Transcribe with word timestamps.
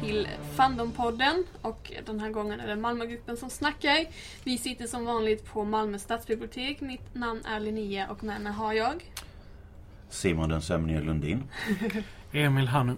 till 0.00 0.28
Fandompodden 0.56 1.44
och 1.62 1.92
den 2.06 2.20
här 2.20 2.30
gången 2.30 2.60
är 2.60 2.66
det 2.66 2.76
Malmögruppen 2.76 3.36
som 3.36 3.50
snackar. 3.50 4.06
Vi 4.44 4.58
sitter 4.58 4.86
som 4.86 5.04
vanligt 5.04 5.46
på 5.46 5.64
Malmö 5.64 5.98
stadsbibliotek. 5.98 6.80
Mitt 6.80 7.14
namn 7.14 7.42
är 7.44 7.60
Linnea 7.60 8.10
och 8.10 8.24
med 8.24 8.40
mig 8.40 8.52
har 8.52 8.72
jag 8.72 9.10
Simon 10.08 10.48
den 10.48 10.62
sömnige 10.62 11.00
Lundin. 11.00 11.42
Emil 12.32 12.68
Hannu. 12.68 12.96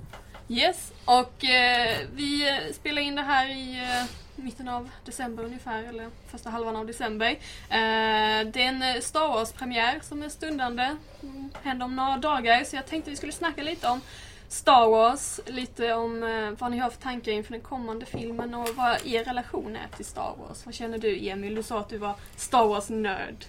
Yes, 0.48 0.92
och 1.04 1.44
eh, 1.44 1.96
vi 2.14 2.60
spelar 2.74 3.02
in 3.02 3.14
det 3.14 3.22
här 3.22 3.50
i 3.50 3.78
eh, 3.78 4.10
mitten 4.36 4.68
av 4.68 4.90
december 5.04 5.44
ungefär, 5.44 5.82
eller 5.82 6.10
första 6.26 6.50
halvan 6.50 6.76
av 6.76 6.86
december. 6.86 7.30
Eh, 7.30 8.46
det 8.52 8.62
är 8.62 8.68
en 8.68 8.82
eh, 8.82 9.00
Star 9.00 9.28
Wars-premiär 9.28 10.00
som 10.02 10.22
är 10.22 10.28
stundande, 10.28 10.96
mm, 11.22 11.50
händer 11.62 11.84
om 11.84 11.96
några 11.96 12.16
dagar, 12.16 12.64
så 12.64 12.76
jag 12.76 12.86
tänkte 12.86 13.10
vi 13.10 13.16
skulle 13.16 13.32
snacka 13.32 13.62
lite 13.62 13.88
om 13.88 14.00
Star 14.48 14.88
Wars, 14.90 15.40
lite 15.46 15.92
om 15.94 16.22
eh, 16.22 16.58
vad 16.58 16.70
ni 16.70 16.78
har 16.78 16.90
för 16.90 17.00
tankar 17.00 17.32
inför 17.32 17.52
den 17.52 17.60
kommande 17.60 18.06
filmen 18.06 18.54
och 18.54 18.68
vad 18.76 19.06
er 19.06 19.24
relation 19.24 19.76
är 19.76 19.96
till 19.96 20.04
Star 20.04 20.34
Wars. 20.38 20.66
Vad 20.66 20.74
känner 20.74 20.98
du 20.98 21.28
Emil? 21.28 21.54
Du 21.54 21.62
sa 21.62 21.80
att 21.80 21.88
du 21.88 21.98
var 21.98 22.14
Star 22.36 22.64
Wars-nörd. 22.66 23.44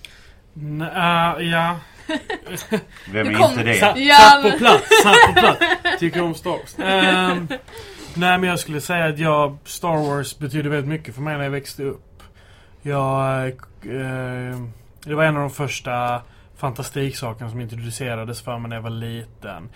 N- 0.55 0.81
äh, 0.81 1.47
ja. 1.51 1.75
Vem 3.11 3.27
Du 3.27 3.33
är 3.33 3.33
kom- 3.33 3.51
inte 3.51 3.63
det? 3.63 3.73
Satt, 3.75 3.99
Ja, 3.99 4.15
satt 4.17 4.43
men- 4.43 4.51
på 4.51 4.57
plats. 4.57 4.89
Satt 5.03 5.15
på 5.35 5.41
plats. 5.41 5.59
Tycker 5.99 6.21
om 6.21 6.33
Star 6.35 6.49
Wars. 6.51 6.79
Ehm, 6.79 7.47
nej 8.13 8.37
men 8.37 8.43
jag 8.43 8.59
skulle 8.59 8.81
säga 8.81 9.05
att 9.05 9.19
jag, 9.19 9.57
Star 9.65 10.09
Wars 10.09 10.37
betyder 10.37 10.69
väldigt 10.69 10.89
mycket 10.89 11.15
för 11.15 11.21
mig 11.21 11.37
när 11.37 11.43
jag 11.43 11.51
växte 11.51 11.83
upp. 11.83 12.23
Jag... 12.81 13.47
Eh, 13.47 14.57
det 15.03 15.15
var 15.15 15.23
en 15.23 15.35
av 15.35 15.41
de 15.41 15.49
första 15.49 16.21
fantastiksakerna 16.57 17.49
som 17.49 17.61
introducerades 17.61 18.41
för 18.41 18.57
mig 18.59 18.69
när 18.69 18.75
jag 18.75 18.83
var 18.83 18.89
liten. 18.89 19.69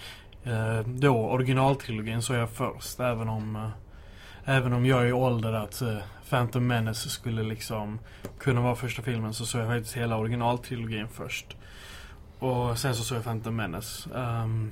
Eh, 0.44 0.80
då 0.80 1.17
originaltrilogin 1.17 2.22
såg 2.22 2.36
jag 2.36 2.50
först. 2.50 3.00
Även 3.00 3.30
om, 3.30 3.56
eh, 3.56 3.70
även 4.45 4.73
om 4.73 4.86
jag 4.86 5.02
är 5.02 5.06
i 5.06 5.14
ålder 5.14 5.53
att 5.53 5.81
eh, 5.81 5.98
Phantom 6.30 6.67
Menace 6.67 7.09
skulle 7.09 7.44
liksom 7.44 8.00
kunna 8.39 8.61
vara 8.61 8.75
första 8.75 9.02
filmen 9.02 9.33
så 9.33 9.45
såg 9.45 9.61
jag 9.61 9.67
faktiskt 9.67 9.98
hela 9.98 10.17
originaltrilogin 10.17 11.08
först. 11.08 11.58
Och 12.39 12.78
sen 12.78 12.95
så 12.95 13.03
såg 13.03 13.17
jag 13.17 13.23
Phantom 13.23 13.56
Menace. 13.56 14.09
Um, 14.09 14.72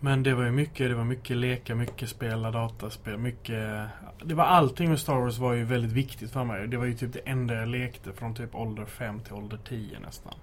men 0.00 0.22
det 0.22 0.34
var 0.34 0.44
ju 0.44 0.50
mycket, 0.50 0.88
det 0.88 0.94
var 0.94 1.04
mycket 1.04 1.36
leka, 1.36 1.74
mycket 1.74 2.08
spela 2.08 2.50
dataspel, 2.50 3.18
mycket... 3.18 3.88
Det 4.24 4.34
var 4.34 4.44
allting 4.44 4.88
med 4.88 5.00
Star 5.00 5.14
Wars 5.14 5.38
var 5.38 5.52
ju 5.52 5.64
väldigt 5.64 5.92
viktigt 5.92 6.30
för 6.30 6.44
mig. 6.44 6.68
Det 6.68 6.76
var 6.76 6.84
ju 6.84 6.94
typ 6.94 7.12
det 7.12 7.18
enda 7.18 7.54
jag 7.54 7.68
lekte 7.68 8.12
från 8.12 8.34
typ 8.34 8.54
ålder 8.54 8.84
5 8.84 9.20
till 9.20 9.32
ålder 9.32 9.58
10 9.68 9.98
nästan. 9.98 10.34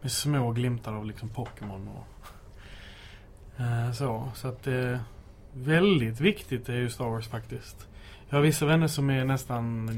Med 0.00 0.12
små 0.12 0.50
glimtar 0.50 0.92
av 0.92 1.06
liksom 1.06 1.28
Pokémon 1.28 1.88
och... 1.88 2.06
Eh, 3.58 3.92
så, 3.92 4.28
så 4.34 4.48
att 4.48 4.62
det... 4.62 5.00
Väldigt 5.52 6.20
viktigt 6.20 6.68
är 6.68 6.76
ju 6.76 6.90
Star 6.90 7.04
Wars 7.04 7.28
faktiskt. 7.28 7.88
Jag 8.28 8.36
har 8.36 8.42
vissa 8.42 8.66
vänner 8.66 8.86
som 8.86 9.10
är 9.10 9.24
nästan 9.24 9.90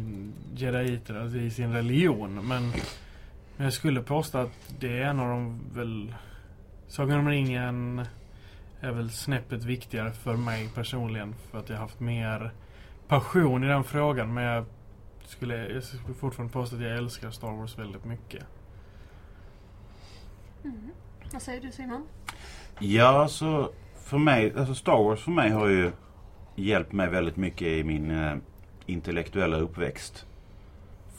jediiter 0.55 1.21
alltså 1.21 1.39
i 1.39 1.51
sin 1.51 1.73
religion, 1.73 2.49
men... 2.49 2.73
Men 3.59 3.65
jag 3.65 3.73
skulle 3.73 4.03
påstå 4.03 4.39
att 4.39 4.75
det 4.79 4.99
är 4.99 5.05
en 5.05 5.21
av 5.21 5.29
de 5.29 5.61
väl... 5.75 6.15
Sagan 6.89 7.19
om 7.19 7.29
ringen 7.29 8.07
är 8.81 8.93
väl 8.93 9.11
snäppet 9.11 9.65
viktigare 9.65 10.13
för 10.13 10.37
mig 10.37 10.69
personligen. 10.75 11.35
För 11.51 11.59
att 11.59 11.69
jag 11.69 11.77
har 11.77 11.83
haft 11.83 12.01
mer 12.01 12.53
passion 13.09 13.65
i 13.65 13.67
den 13.67 13.85
frågan. 13.85 14.35
Men 14.35 14.45
jag 14.45 14.65
skulle, 15.25 15.69
jag 15.69 15.83
skulle 15.83 16.15
fortfarande 16.15 16.53
påstå 16.53 16.77
att 16.77 16.83
jag 16.83 16.97
älskar 16.97 17.31
Star 17.31 17.53
Wars 17.53 17.79
väldigt 17.79 18.05
mycket. 18.05 18.45
Mm. 20.65 20.91
Vad 21.33 21.43
säger 21.43 21.61
du 21.61 21.73
Simon? 21.73 22.07
Ja, 22.81 23.29
så 23.29 23.71
för 24.05 24.19
mig, 24.19 24.53
alltså 24.57 24.75
Star 24.75 25.05
Wars 25.05 25.21
för 25.21 25.31
mig 25.31 25.51
har 25.51 25.69
ju 25.69 25.93
hjälpt 26.57 26.93
mig 26.93 27.09
väldigt 27.09 27.37
mycket 27.37 27.69
i 27.69 27.85
min 27.85 28.11
eh, 28.11 28.37
intellektuella 28.87 29.57
uppväxt. 29.57 30.27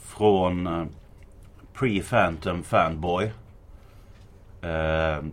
Från 0.03 0.68
eh, 0.68 0.86
pre-Phantom 1.74 2.64
fanboy. 2.64 3.31
Eh, 4.62 5.24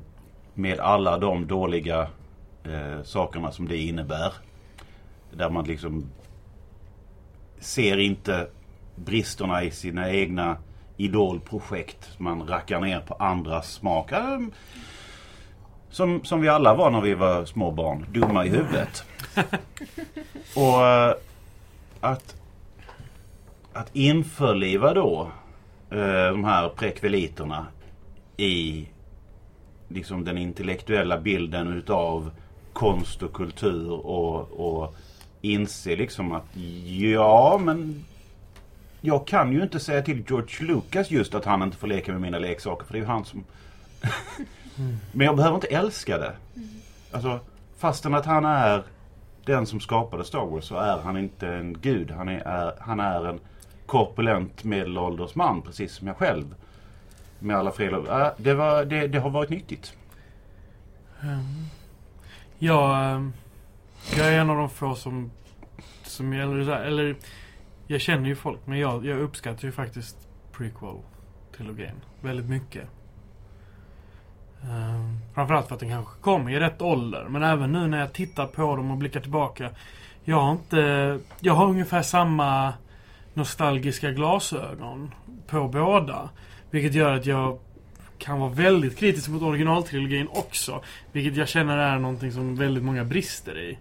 med 0.55 0.81
alla 0.81 1.19
de 1.19 1.47
dåliga 1.47 2.09
eh, 2.65 3.03
sakerna 3.03 3.53
som 3.53 3.69
det 3.69 3.77
innebär. 3.77 4.33
Där 5.31 5.51
man 5.51 5.65
liksom 5.65 6.11
ser 7.59 7.99
inte 7.99 8.49
bristerna 8.95 9.63
i 9.63 9.71
sina 9.71 10.11
egna 10.11 10.57
idolprojekt. 10.97 12.19
Man 12.19 12.49
rackar 12.49 12.81
ner 12.81 13.01
på 13.01 13.15
andras 13.15 13.73
smak. 13.73 14.13
Som, 15.97 16.25
som 16.25 16.41
vi 16.41 16.49
alla 16.49 16.75
var 16.75 16.91
när 16.91 17.01
vi 17.01 17.15
var 17.15 17.45
små 17.45 17.71
barn. 17.71 18.07
Dumma 18.13 18.47
i 18.47 18.49
huvudet. 18.49 19.05
Och 20.57 20.87
eh, 20.87 21.15
att, 22.01 22.37
att 23.73 23.97
införliva 23.97 24.95
då 24.95 25.31
eh, 25.91 26.27
de 26.31 26.45
här 26.45 26.69
prekveliterna 26.69 27.67
i 28.37 28.89
liksom 29.89 30.25
den 30.25 30.39
intellektuella 30.39 31.19
bilden 31.19 31.73
utav 31.73 32.31
konst 32.73 33.23
och 33.23 33.33
kultur 33.33 33.91
och, 33.91 34.51
och 34.51 34.95
inse 35.41 35.97
liksom 35.97 36.33
att 36.33 36.57
ja 36.87 37.61
men 37.65 38.05
jag 39.01 39.27
kan 39.27 39.53
ju 39.53 39.63
inte 39.63 39.81
säga 39.81 40.03
till 40.03 40.25
George 40.29 40.67
Lucas 40.67 41.11
just 41.11 41.35
att 41.35 41.45
han 41.45 41.63
inte 41.63 41.77
får 41.77 41.87
leka 41.87 42.13
med 42.13 42.21
mina 42.21 42.39
leksaker 42.39 42.87
för 42.87 42.93
det 42.93 42.99
är 42.99 43.03
ju 43.03 43.07
han 43.07 43.25
som 43.25 43.45
men 45.13 45.27
jag 45.27 45.37
behöver 45.37 45.55
inte 45.55 45.67
älska 45.67 46.19
det. 46.19 46.33
Alltså, 47.13 47.41
fastän 47.79 48.15
att 48.15 48.27
han 48.27 48.45
är 48.45 48.83
den 49.45 49.67
som 49.67 49.81
skapade 49.81 50.25
Star 50.25 50.47
Wars 50.47 50.65
så 50.65 50.77
är 50.77 50.99
han 50.99 51.17
inte 51.17 51.49
en 51.49 51.81
gud. 51.81 52.11
Han 52.11 52.29
är, 52.29 52.41
är, 52.41 52.75
han 52.81 53.01
är 53.01 53.25
en 53.25 53.41
korpulent 53.87 54.65
medelålders 54.65 55.35
man 55.35 55.63
precis 55.63 55.93
som 55.93 56.07
jag 56.07 56.17
själv. 56.17 56.55
Med 57.39 57.57
alla 57.57 57.73
fel 57.73 57.95
äh, 57.95 58.29
det, 58.37 58.55
var, 58.55 58.85
det, 58.85 59.07
det 59.07 59.19
har 59.19 59.31
varit 59.31 59.51
nyttigt. 59.51 59.95
Ehm, 61.21 61.31
um, 61.31 61.67
jag, 62.59 63.13
ehm, 63.15 63.33
jag 64.17 64.35
är 64.35 64.41
en 64.41 64.51
av 64.51 64.57
de 64.57 64.71
få 64.71 64.95
som, 64.95 65.31
som 66.03 66.33
eller, 66.33 66.71
eller 66.71 67.17
jag 67.87 68.01
känner 68.01 68.29
ju 68.29 68.37
folk 68.37 68.61
men 68.65 68.79
jag, 68.79 69.07
jag 69.07 69.19
uppskattar 69.19 69.65
ju 69.65 69.73
faktiskt 69.73 70.29
prequel-trilogin 70.53 72.01
väldigt 72.21 72.49
mycket. 72.49 72.89
Ehm, 74.63 75.19
framförallt 75.35 75.69
för 75.69 75.75
att 75.75 75.81
den 75.81 75.91
kanske 75.91 76.21
kom 76.21 76.49
i 76.49 76.61
rätt 76.61 76.83
ålder 76.83 77.27
men 77.29 77.43
även 77.43 77.73
nu 77.73 77.87
när 77.87 78.01
jag 78.01 78.13
tittar 78.13 78.47
på 78.47 78.77
dem 78.77 78.91
och 78.91 78.97
blickar 78.97 79.21
tillbaka. 79.21 79.71
Jag 80.25 80.41
har 80.41 80.53
inte, 80.53 81.19
jag 81.41 81.55
har 81.55 81.67
ungefär 81.67 82.03
samma 82.03 82.73
nostalgiska 83.35 84.11
glasögon 84.11 85.15
på 85.47 85.69
båda. 85.69 86.31
Vilket 86.71 86.95
gör 86.95 87.13
att 87.13 87.27
jag 87.27 87.59
kan 88.19 88.41
vara 88.41 88.51
väldigt 88.51 88.99
kritisk 88.99 89.29
mot 89.29 89.43
originaltrilogin 89.43 90.29
också. 90.29 90.83
Vilket 91.13 91.37
jag 91.37 91.49
känner 91.49 91.79
är 91.79 91.99
någonting 91.99 92.33
som 92.33 92.57
väldigt 92.57 92.85
många 92.85 93.05
brister 93.05 93.59
i. 93.59 93.79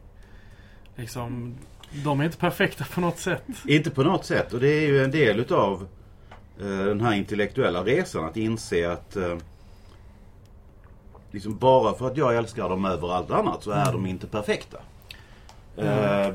Liksom, 0.95 1.55
de 2.03 2.19
är 2.19 2.25
inte 2.25 2.37
perfekta 2.37 2.85
på 2.93 3.01
något 3.01 3.17
sätt. 3.19 3.43
Inte 3.67 3.89
på 3.89 4.03
något 4.03 4.25
sätt. 4.25 4.53
Och 4.53 4.59
det 4.59 4.69
är 4.69 4.87
ju 4.87 5.03
en 5.03 5.11
del 5.11 5.39
utav 5.39 5.87
eh, 6.59 6.85
den 6.85 7.01
här 7.01 7.13
intellektuella 7.13 7.83
resan. 7.83 8.25
Att 8.25 8.37
inse 8.37 8.91
att 8.91 9.15
eh, 9.15 9.37
liksom 11.35 11.57
bara 11.57 11.93
för 11.93 12.07
att 12.07 12.17
jag 12.17 12.35
älskar 12.35 12.69
dem 12.69 12.85
över 12.85 13.13
allt 13.13 13.31
annat 13.31 13.63
så 13.63 13.71
är 13.71 13.91
de 13.91 14.05
inte 14.05 14.27
perfekta. 14.27 14.77
Eh, 15.77 16.33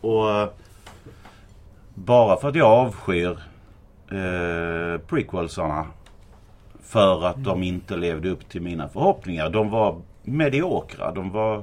och 0.00 0.54
bara 1.94 2.36
för 2.36 2.48
att 2.48 2.54
jag 2.54 2.70
avskyr 2.70 3.38
eh, 4.10 5.00
prequelsarna 5.06 5.86
för 6.82 7.26
att 7.26 7.44
de 7.44 7.62
inte 7.62 7.96
levde 7.96 8.30
upp 8.30 8.48
till 8.48 8.62
mina 8.62 8.88
förhoppningar. 8.88 9.50
De 9.50 9.70
var 9.70 10.00
mediokra. 10.22 11.12
De 11.12 11.30
var 11.30 11.62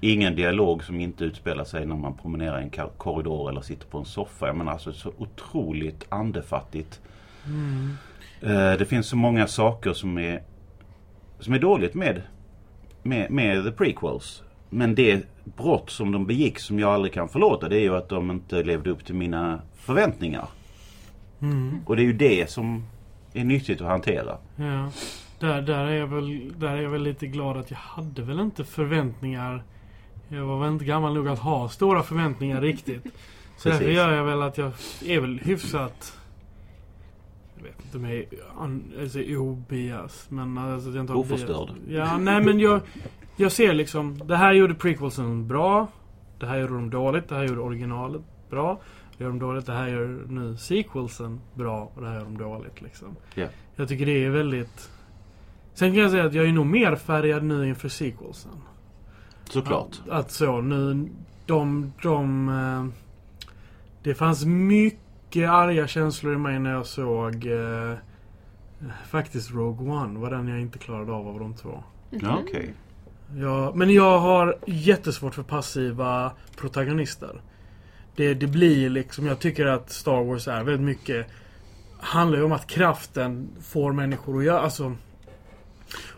ingen 0.00 0.36
dialog 0.36 0.84
som 0.84 1.00
inte 1.00 1.24
utspelar 1.24 1.64
sig 1.64 1.86
när 1.86 1.96
man 1.96 2.14
promenerar 2.14 2.60
i 2.60 2.62
en 2.62 2.88
korridor 2.96 3.50
eller 3.50 3.60
sitter 3.60 3.86
på 3.86 3.98
en 3.98 4.04
soffa. 4.04 4.46
Jag 4.46 4.56
menar 4.56 4.72
alltså 4.72 4.92
så 4.92 5.12
otroligt 5.18 6.06
andefattigt. 6.08 7.00
Mm. 7.46 7.96
Eh, 8.42 8.78
det 8.78 8.84
finns 8.84 9.06
så 9.06 9.16
många 9.16 9.46
saker 9.46 9.92
som 9.92 10.18
är, 10.18 10.42
som 11.42 11.54
är 11.54 11.58
dåligt 11.58 11.94
med, 11.94 12.22
med, 13.02 13.30
med 13.30 13.64
the 13.64 13.72
prequels. 13.72 14.42
Men 14.70 14.94
det 14.94 15.26
brott 15.44 15.90
som 15.90 16.12
de 16.12 16.26
begick 16.26 16.58
som 16.58 16.78
jag 16.78 16.90
aldrig 16.90 17.12
kan 17.12 17.28
förlåta 17.28 17.68
det 17.68 17.76
är 17.76 17.80
ju 17.80 17.96
att 17.96 18.08
de 18.08 18.30
inte 18.30 18.62
levde 18.62 18.90
upp 18.90 19.04
till 19.04 19.14
mina 19.14 19.60
förväntningar. 19.74 20.46
Mm. 21.40 21.80
Och 21.86 21.96
det 21.96 22.02
är 22.02 22.06
ju 22.06 22.12
det 22.12 22.50
som 22.50 22.84
är 23.32 23.44
nyttigt 23.44 23.80
att 23.80 23.86
hantera. 23.86 24.36
Ja. 24.56 24.90
Där, 25.38 25.62
där, 25.62 25.86
är 25.86 25.96
jag 25.96 26.06
väl, 26.06 26.52
där 26.58 26.68
är 26.68 26.82
jag 26.82 26.90
väl 26.90 27.02
lite 27.02 27.26
glad 27.26 27.56
att 27.56 27.70
jag 27.70 27.78
hade 27.78 28.22
väl 28.22 28.40
inte 28.40 28.64
förväntningar. 28.64 29.62
Jag 30.28 30.44
var 30.44 30.60
väl 30.60 30.72
inte 30.72 30.84
gammal 30.84 31.14
nog 31.14 31.28
att 31.28 31.38
ha 31.38 31.68
stora 31.68 32.02
förväntningar 32.02 32.60
riktigt. 32.60 33.02
Så 33.56 33.68
därför 33.68 33.84
Precis. 33.84 33.96
gör 33.96 34.12
jag 34.12 34.24
väl 34.24 34.42
att 34.42 34.58
jag 34.58 34.72
är 35.06 35.20
väl 35.20 35.38
hyfsat... 35.38 36.18
Vet 37.62 37.84
inte 37.84 37.96
om 37.96 38.04
jag 38.04 38.14
är 38.14 38.26
alltså, 39.02 39.20
obias. 39.20 40.26
Men 40.28 40.58
alltså 40.58 40.90
jag 40.90 41.00
inte 41.02 41.12
Oförstörd. 41.12 41.68
Ja, 41.88 42.18
nej 42.18 42.42
men 42.42 42.58
jag... 42.60 42.80
jag 43.36 43.52
ser 43.52 43.72
liksom, 43.72 44.18
det 44.26 44.36
här 44.36 44.52
gjorde 44.52 44.74
prequelsen 44.74 45.48
bra. 45.48 45.86
Det 46.38 46.46
här 46.46 46.58
gjorde 46.58 46.72
de 46.74 46.90
dåligt. 46.90 47.28
Det 47.28 47.34
här 47.34 47.44
gjorde 47.44 47.60
originalet 47.60 48.22
bra. 48.50 48.80
Det 49.18 49.24
gör 49.24 49.30
de 49.30 49.38
dåligt. 49.38 49.66
Det 49.66 49.72
här 49.72 49.88
gör 49.88 50.24
nu 50.28 50.56
sequelsen 50.56 51.40
bra. 51.54 51.90
Och 51.94 52.02
det 52.02 52.08
här 52.08 52.14
gör 52.14 52.24
de 52.24 52.38
dåligt 52.38 52.82
liksom. 52.82 53.16
Ja. 53.34 53.46
Jag 53.76 53.88
tycker 53.88 54.06
det 54.06 54.24
är 54.24 54.30
väldigt... 54.30 54.90
Sen 55.74 55.92
kan 55.92 56.02
jag 56.02 56.10
säga 56.10 56.24
att 56.24 56.34
jag 56.34 56.48
är 56.48 56.52
nog 56.52 56.66
mer 56.66 56.96
färgad 56.96 57.42
nu 57.44 57.68
inför 57.68 57.88
sequelsen. 57.88 58.52
Såklart. 59.44 60.00
Att, 60.04 60.10
att 60.10 60.30
så 60.30 60.60
nu, 60.60 61.08
de, 61.46 61.92
de... 62.02 62.48
eh, 62.48 62.86
Det 64.02 64.14
fanns 64.14 64.44
mycket 64.44 64.98
arga 65.36 65.86
känslor 65.86 66.34
i 66.34 66.38
mig 66.38 66.58
när 66.58 66.72
jag 66.72 66.86
såg 66.86 67.46
eh, 67.46 67.94
faktiskt 69.08 69.50
Rogue 69.50 69.90
One. 69.90 70.18
var 70.18 70.30
den 70.30 70.48
jag 70.48 70.60
inte 70.60 70.78
klarade 70.78 71.12
av 71.12 71.28
av 71.28 71.38
de 71.38 71.54
två. 71.54 71.84
Ja, 72.10 72.38
okej. 72.42 72.74
Ja, 73.36 73.72
men 73.74 73.90
jag 73.90 74.18
har 74.18 74.58
jättesvårt 74.66 75.34
för 75.34 75.42
passiva 75.42 76.32
protagonister. 76.56 77.40
Det, 78.16 78.34
det 78.34 78.46
blir 78.46 78.90
liksom, 78.90 79.26
jag 79.26 79.38
tycker 79.38 79.66
att 79.66 79.90
Star 79.90 80.24
Wars 80.24 80.48
är 80.48 80.64
väldigt 80.64 80.86
mycket 80.86 81.26
handlar 82.02 82.38
ju 82.38 82.44
om 82.44 82.52
att 82.52 82.66
kraften 82.66 83.48
får 83.62 83.92
människor 83.92 84.38
att 84.38 84.44
göra, 84.44 84.60
alltså 84.60 84.96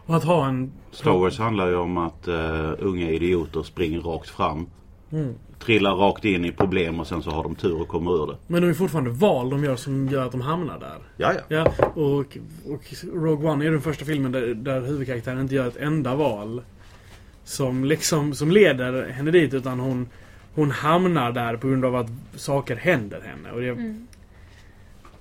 och 0.07 0.17
att 0.17 0.25
ha 0.25 0.47
en... 0.47 0.73
Star 0.91 1.19
Wars 1.19 1.39
handlar 1.39 1.69
ju 1.69 1.77
om 1.77 1.99
att 1.99 2.29
eh, 2.29 2.73
unga 2.79 3.11
idioter 3.11 3.63
springer 3.63 4.01
rakt 4.01 4.29
fram. 4.29 4.67
Mm. 5.11 5.35
Trillar 5.65 5.95
rakt 5.95 6.25
in 6.25 6.45
i 6.45 6.53
problem 6.53 7.01
och 7.01 7.07
sen 7.07 7.23
så 7.23 7.31
har 7.31 7.43
de 7.43 7.55
tur 7.55 7.81
och 7.81 7.89
kommer 7.89 8.23
ur 8.23 8.27
det. 8.27 8.37
Men 8.47 8.63
de 8.63 8.69
är 8.69 8.75
fortfarande 8.75 9.11
val 9.11 9.51
de 9.51 9.65
gör 9.65 9.77
som 9.77 10.09
gör 10.09 10.27
att 10.27 10.33
de 10.33 10.41
hamnar 10.41 10.79
där. 10.79 10.99
Ja, 11.17 11.33
ja. 11.33 11.43
Ja, 11.49 11.87
och, 11.87 12.39
och 12.67 12.95
Rogue 13.15 13.51
One 13.51 13.67
är 13.67 13.71
den 13.71 13.81
första 13.81 14.05
filmen 14.05 14.33
där, 14.33 14.55
där 14.55 14.81
huvudkaraktären 14.81 15.41
inte 15.41 15.55
gör 15.55 15.69
ett 15.69 15.77
enda 15.77 16.15
val. 16.15 16.63
Som 17.45 17.85
liksom, 17.85 18.35
som 18.35 18.51
leder 18.51 19.09
henne 19.09 19.31
dit 19.31 19.55
utan 19.55 19.81
hon 19.81 20.09
Hon 20.55 20.71
hamnar 20.71 21.33
där 21.33 21.57
på 21.57 21.69
grund 21.69 21.85
av 21.85 21.97
att 21.97 22.11
saker 22.37 22.77
händer 22.77 23.21
henne. 23.21 23.51
Och, 23.51 23.61
det, 23.61 23.69
Mm. 23.69 24.07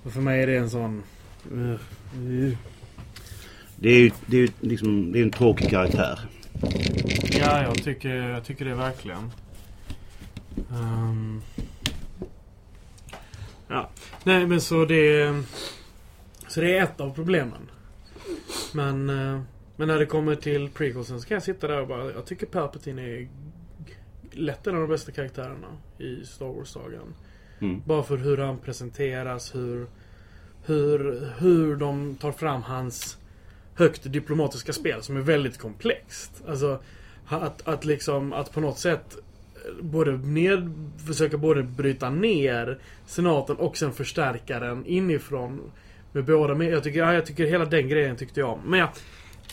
och 0.03 0.11
för 0.11 0.21
mig 0.21 0.43
är 0.43 0.47
det 0.47 0.57
en 0.57 0.69
sån... 0.69 1.03
Uh, 1.53 1.75
uh. 2.29 2.53
Det 3.75 3.89
är 3.89 3.99
ju 3.99 4.11
det 4.25 4.37
är 4.37 4.49
liksom, 4.59 5.11
det 5.11 5.19
är 5.19 5.23
en 5.23 5.31
tråkig 5.31 5.69
karaktär. 5.69 6.19
Ja, 7.31 7.63
jag 7.63 7.83
tycker, 7.83 8.15
jag 8.15 8.43
tycker 8.43 8.65
det 8.65 8.75
verkligen. 8.75 9.31
Ehm. 10.71 11.41
ja. 13.67 13.89
Nej, 14.23 14.47
men 14.47 14.61
så 14.61 14.85
det... 14.85 15.43
Så 16.47 16.61
det 16.61 16.77
är 16.77 16.83
ett 16.83 17.01
av 17.01 17.15
problemen. 17.15 17.69
Men, 18.73 19.09
eh, 19.09 19.41
men 19.75 19.87
när 19.87 19.99
det 19.99 20.05
kommer 20.05 20.35
till 20.35 20.69
prequelsen 20.69 21.21
så 21.21 21.27
kan 21.27 21.35
jag 21.35 21.43
sitta 21.43 21.67
där 21.67 21.81
och 21.81 21.87
bara... 21.87 22.11
Jag 22.11 22.25
tycker 22.25 22.45
Palpatine 22.45 23.01
är 23.01 23.27
lätt 24.31 24.67
en 24.67 24.75
av 24.75 24.81
de 24.81 24.89
bästa 24.89 25.11
karaktärerna 25.11 25.77
i 25.97 26.25
Star 26.25 26.45
Wars-sagan. 26.45 27.13
Mm. 27.59 27.81
Bara 27.85 28.03
för 28.03 28.17
hur 28.17 28.37
han 28.37 28.57
presenteras, 28.57 29.55
hur, 29.55 29.87
hur, 30.65 31.29
hur 31.37 31.75
de 31.75 32.15
tar 32.15 32.31
fram 32.31 32.61
hans 32.61 33.17
högt 33.75 34.11
diplomatiska 34.11 34.73
spel 34.73 35.03
som 35.03 35.17
är 35.17 35.21
väldigt 35.21 35.57
komplext. 35.57 36.43
Alltså 36.47 36.79
att, 37.27 37.67
att 37.67 37.85
liksom, 37.85 38.33
att 38.33 38.53
på 38.53 38.61
något 38.61 38.79
sätt 38.79 39.17
både 39.81 40.11
ned, 40.11 40.73
försöka 41.07 41.37
både 41.37 41.63
bryta 41.63 42.09
ner 42.09 42.77
senaten 43.05 43.55
och 43.55 43.77
sen 43.77 43.91
förstärka 43.93 44.59
den 44.59 44.85
inifrån. 44.85 45.59
Med 46.11 46.25
båda 46.25 46.55
med, 46.55 46.71
jag 46.71 46.83
tycker, 46.83 46.99
ja, 46.99 47.13
jag 47.13 47.25
tycker 47.25 47.45
hela 47.45 47.65
den 47.65 47.87
grejen 47.89 48.15
tyckte 48.15 48.39
jag 48.39 48.49
om. 48.49 48.59
Men 48.65 48.79
ja, 48.79 48.91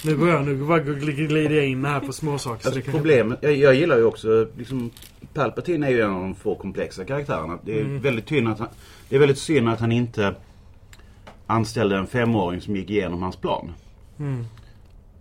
nu 0.05 0.17
går 0.17 0.29
jag, 0.29 0.45
nu 0.45 0.57
bara 0.65 0.79
glider 0.79 1.51
jag 1.57 1.67
in 1.67 1.85
här 1.85 2.01
på 2.01 2.12
småsaker. 2.12 2.62
så 2.71 2.77
Alltså 2.77 2.91
problemet, 2.91 3.39
jag, 3.43 3.53
jag 3.57 3.75
gillar 3.75 3.97
ju 3.97 4.05
också 4.05 4.49
liksom 4.59 4.91
Palpatine 5.35 5.87
är 5.87 5.91
ju 5.91 6.01
en 6.01 6.11
av 6.11 6.21
de 6.21 6.35
få 6.35 6.55
komplexa 6.55 7.05
karaktärerna. 7.05 7.59
Det 7.65 7.79
är 7.81 7.85
Mm. 7.85 8.01
väldigt 8.01 8.29
synd 8.29 8.49
att 8.49 8.59
han, 8.59 8.69
det 9.09 9.17
är 9.17 9.21
väldigt 9.21 9.39
synd 9.39 9.69
att 9.69 9.81
han 9.81 9.93
inte 9.93 10.35
anställde 11.47 11.97
en 11.97 12.07
femåring 12.07 12.61
som 12.61 12.77
gick 12.77 12.91
igenom 12.91 13.23
hans 13.23 13.37
plan. 13.37 13.73
Mm. 14.19 14.45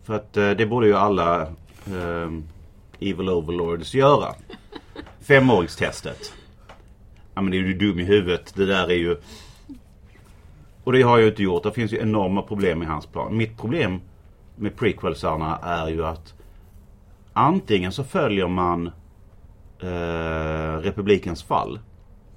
För 0.04 0.14
att 0.16 0.38
eh, 0.38 0.50
det 0.52 0.66
borde 0.66 0.88
ju 0.88 0.94
alla 0.96 1.42
eh, 1.88 2.32
Evil 3.00 3.30
Overlords 3.30 3.94
göra. 3.94 4.36
Femåringstestet. 5.20 6.34
Ja 7.34 7.42
men 7.42 7.52
det 7.52 7.58
är 7.58 7.62
ju 7.62 7.74
dum 7.74 8.00
i 8.00 8.04
huvudet. 8.04 8.54
Det 8.56 8.66
där 8.66 8.92
är 8.92 8.96
ju... 8.96 9.18
Och 10.84 10.94
det 10.94 11.02
har 11.02 11.18
jag 11.18 11.22
ju 11.22 11.30
inte 11.30 11.44
gjort. 11.44 11.64
Det 11.64 11.72
finns 11.72 11.94
ju 11.94 12.00
enorma 12.00 12.42
problem 12.42 12.84
i 12.84 12.86
hans 12.86 13.06
plan. 13.06 13.38
Mitt 13.38 13.58
problem 13.58 14.02
med 14.56 14.76
prequelsarna 14.78 15.58
är 15.58 15.88
ju 15.88 16.06
att 16.06 16.34
antingen 17.34 17.92
så 17.92 18.04
följer 18.04 18.48
man 18.48 18.88
eh, 19.80 20.82
Republikens 20.82 21.44
fall. 21.44 21.80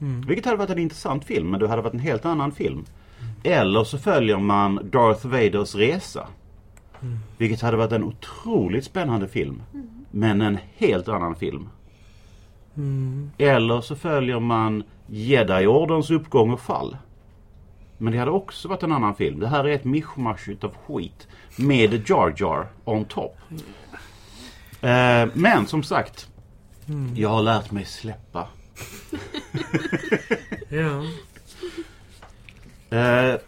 Mm. 0.00 0.20
Vilket 0.20 0.44
hade 0.44 0.56
varit 0.56 0.70
en 0.70 0.79
intressant 0.79 1.25
film 1.25 1.50
men 1.50 1.61
det 1.61 1.69
hade 1.69 1.82
varit 1.82 1.94
en 1.94 2.00
helt 2.00 2.25
annan 2.25 2.53
film. 2.53 2.85
Eller 3.43 3.85
så 3.85 3.99
följer 3.99 4.38
man 4.38 4.91
Darth 4.93 5.26
Vaders 5.26 5.75
resa. 5.75 6.26
Mm. 7.03 7.19
Vilket 7.38 7.61
hade 7.61 7.76
varit 7.76 7.93
en 7.93 8.05
otroligt 8.05 8.85
spännande 8.85 9.29
film. 9.29 9.62
Men 10.11 10.41
en 10.41 10.58
helt 10.76 11.08
annan 11.08 11.35
film. 11.35 11.69
Mm. 12.77 13.31
Eller 13.39 13.81
så 13.81 13.97
följer 13.97 14.41
man 14.41 14.85
Jedi-orderns 15.07 16.11
uppgång 16.11 16.51
och 16.51 16.61
fall. 16.61 16.97
Men 17.99 18.13
det 18.13 18.19
hade 18.19 18.31
också 18.31 18.69
varit 18.69 18.83
en 18.83 18.93
annan 18.93 19.15
film. 19.15 19.41
Det 19.41 19.49
här 19.49 19.65
är 19.65 19.75
ett 19.75 19.85
mischmasch 19.85 20.49
utav 20.49 20.75
skit. 20.87 21.29
Med 21.57 22.09
Jar 22.11 22.35
Jar 22.37 22.67
on 22.85 23.05
top. 23.05 23.37
Eh, 24.81 25.29
men 25.35 25.67
som 25.67 25.83
sagt. 25.83 26.29
Mm. 26.89 27.17
Jag 27.17 27.29
har 27.29 27.43
lärt 27.43 27.71
mig 27.71 27.85
släppa. 27.85 28.47
Ja. 30.69 31.05
Eh, 32.99 33.41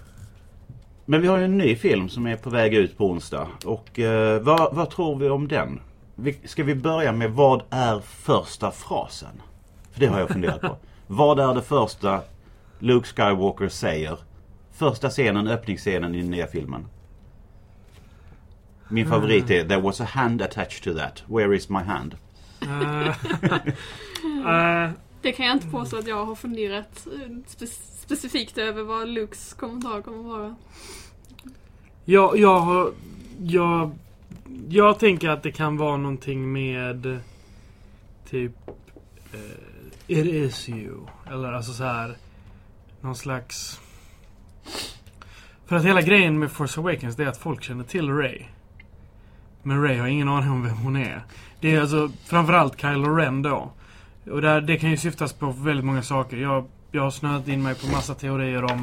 men 1.05 1.23
vi 1.23 1.29
har 1.29 1.38
ju 1.38 1.44
en 1.44 1.59
ny 1.59 1.77
film 1.77 2.09
som 2.09 2.27
är 2.27 2.37
på 2.37 2.50
väg 2.50 2.75
ut 2.75 2.99
på 2.99 3.06
onsdag. 3.11 3.49
Och 3.65 3.99
eh, 3.99 4.43
vad, 4.43 4.75
vad 4.75 4.91
tror 4.91 5.19
vi 5.19 5.29
om 5.29 5.49
den? 5.49 5.81
Ska 6.44 6.64
vi 6.64 6.75
börja 6.75 7.12
med 7.12 7.31
vad 7.31 7.62
är 7.70 8.00
första 8.00 8.70
frasen? 8.70 9.43
För 9.93 10.00
det 10.00 10.06
har 10.06 10.20
jag 10.20 10.29
funderat 10.29 10.60
på. 10.60 10.77
vad 11.06 11.41
är 11.41 11.55
det 11.55 11.62
första 11.62 12.20
Luke 12.79 13.06
Skywalker 13.08 13.69
säger? 13.69 14.19
Första 14.72 15.10
scenen, 15.10 15.48
öppningsscenen 15.48 16.15
i 16.15 16.20
den 16.20 16.31
nya 16.31 16.46
filmen. 16.46 16.86
Min 18.89 19.08
favorit 19.08 19.50
är 19.50 19.69
There 19.69 19.81
was 19.81 20.00
a 20.00 20.05
hand 20.05 20.43
attached 20.43 20.82
to 20.84 20.98
that. 21.00 21.22
Where 21.27 21.56
is 21.56 21.69
my 21.69 21.79
hand? 21.79 22.15
Eh, 22.62 23.06
eh, 24.84 24.91
Det 25.22 25.32
kan 25.32 25.46
jag 25.46 25.56
inte 25.56 25.69
påstå 25.69 25.98
att 25.98 26.06
jag 26.06 26.27
har 26.27 26.34
funderat 26.34 27.06
eh, 27.06 27.31
spe- 27.31 27.81
specifikt 28.00 28.58
över 28.58 28.82
vad 28.82 29.08
Lukes 29.08 29.55
kommentar 29.55 30.03
kommer 30.03 30.19
att 30.19 30.24
vara. 30.24 30.56
Jag, 32.05 32.39
jag 32.39 32.60
har... 32.60 32.93
Jag, 33.39 33.91
jag 34.69 34.98
tänker 34.98 35.29
att 35.29 35.43
det 35.43 35.53
kan 35.53 35.77
vara 35.77 35.96
någonting 35.96 36.53
med... 36.53 37.20
Typ... 38.31 38.53
eh, 39.32 39.41
it 40.06 40.27
is 40.27 40.69
you. 40.69 41.06
Eller 41.27 41.53
alltså 41.53 41.72
så 41.72 41.84
här 41.84 42.17
Någon 43.01 43.17
slags... 43.17 43.81
För 45.67 45.77
att 45.77 45.84
hela 45.84 46.03
grejen 46.03 46.39
med 46.39 46.53
Force 46.53 46.81
Awakens 46.81 47.17
det 47.17 47.24
är 47.24 47.29
att 47.29 47.36
folk 47.36 47.63
känner 47.63 47.84
till 47.84 48.10
Ray. 48.10 48.43
Men 49.63 49.82
Ray 49.82 49.98
har 49.98 50.06
ingen 50.06 50.29
aning 50.29 50.51
om 50.51 50.63
vem 50.63 50.77
hon 50.77 50.96
är. 50.96 51.24
Det 51.60 51.74
är 51.74 51.81
alltså 51.81 52.10
framförallt 52.24 52.81
Kylo 52.81 53.15
Ren 53.15 53.43
då. 53.43 53.72
Och 54.31 54.43
där, 54.43 54.60
det 54.60 54.77
kan 54.77 54.91
ju 54.91 54.96
syftas 54.96 55.32
på 55.32 55.51
väldigt 55.51 55.84
många 55.84 56.03
saker. 56.03 56.36
Jag, 56.36 56.65
jag 56.93 57.03
har 57.03 57.10
snöat 57.10 57.48
in 57.48 57.63
mig 57.63 57.74
på 57.74 57.86
massa 57.86 58.15
teorier 58.15 58.65
om 58.65 58.82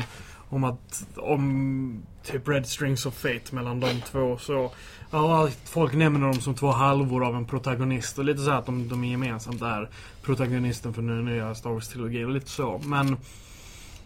om 0.51 0.63
att, 0.63 1.07
om 1.15 2.03
typ 2.23 2.47
Red 2.47 2.67
Strings 2.67 3.05
of 3.05 3.13
Fate 3.13 3.55
mellan 3.55 3.79
de 3.79 4.01
två. 4.01 4.37
Så, 4.37 4.71
ja, 5.11 5.49
folk 5.63 5.93
nämner 5.93 6.27
dem 6.27 6.33
som 6.33 6.55
två 6.55 6.71
halvor 6.71 7.25
av 7.25 7.35
en 7.35 7.45
protagonist. 7.45 8.19
Och 8.19 8.25
lite 8.25 8.41
så 8.41 8.51
här 8.51 8.59
att 8.59 8.65
de, 8.65 8.87
de 8.87 9.03
är 9.03 9.07
gemensamt 9.07 9.61
är 9.61 9.89
protagonisten 10.21 10.93
för 10.93 11.01
den 11.01 11.25
nya 11.25 11.55
Star 11.55 11.69
Wars-trilogin. 11.69 12.25
Och 12.25 12.31
lite 12.31 12.49
så. 12.49 12.81
Men, 12.85 13.17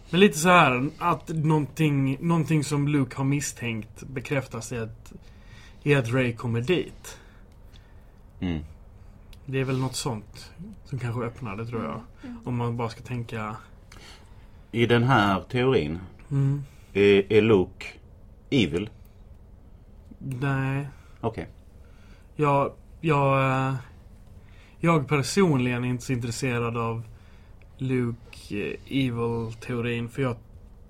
men 0.09 0.19
lite 0.19 0.37
så 0.37 0.49
här 0.49 0.89
att 0.99 1.27
någonting, 1.27 2.17
någonting 2.21 2.63
som 2.63 2.87
Luke 2.87 3.17
har 3.17 3.25
misstänkt 3.25 4.03
bekräftas 4.03 4.71
i 4.71 4.77
att, 4.77 5.13
i 5.83 5.95
att 5.95 6.09
Ray 6.09 6.33
kommer 6.33 6.61
dit. 6.61 7.17
Mm. 8.39 8.59
Det 9.45 9.59
är 9.59 9.63
väl 9.63 9.79
något 9.79 9.95
sånt 9.95 10.51
som 10.85 10.99
kanske 10.99 11.21
öppnar 11.21 11.55
det 11.55 11.65
tror 11.65 11.83
jag. 11.83 12.01
Om 12.43 12.55
man 12.55 12.77
bara 12.77 12.89
ska 12.89 13.01
tänka... 13.01 13.55
I 14.71 14.85
den 14.85 15.03
här 15.03 15.41
teorin 15.41 15.99
Mm, 16.31 16.63
är, 16.93 17.33
är 17.33 17.41
Luke 17.41 17.85
evil. 18.49 18.89
nej. 20.19 20.87
Okej. 21.21 21.47
Jag, 22.35 22.71
jag, 23.01 23.51
eh, 23.67 23.75
jag 24.79 25.07
personligen 25.07 25.83
är 25.83 25.89
inte 25.89 26.03
så 26.03 26.13
intresserad 26.13 26.77
av 26.77 27.03
Luke 27.77 28.69
eh, 28.69 29.07
Evil-teorin. 29.07 30.09
För 30.09 30.21
jag, 30.21 30.35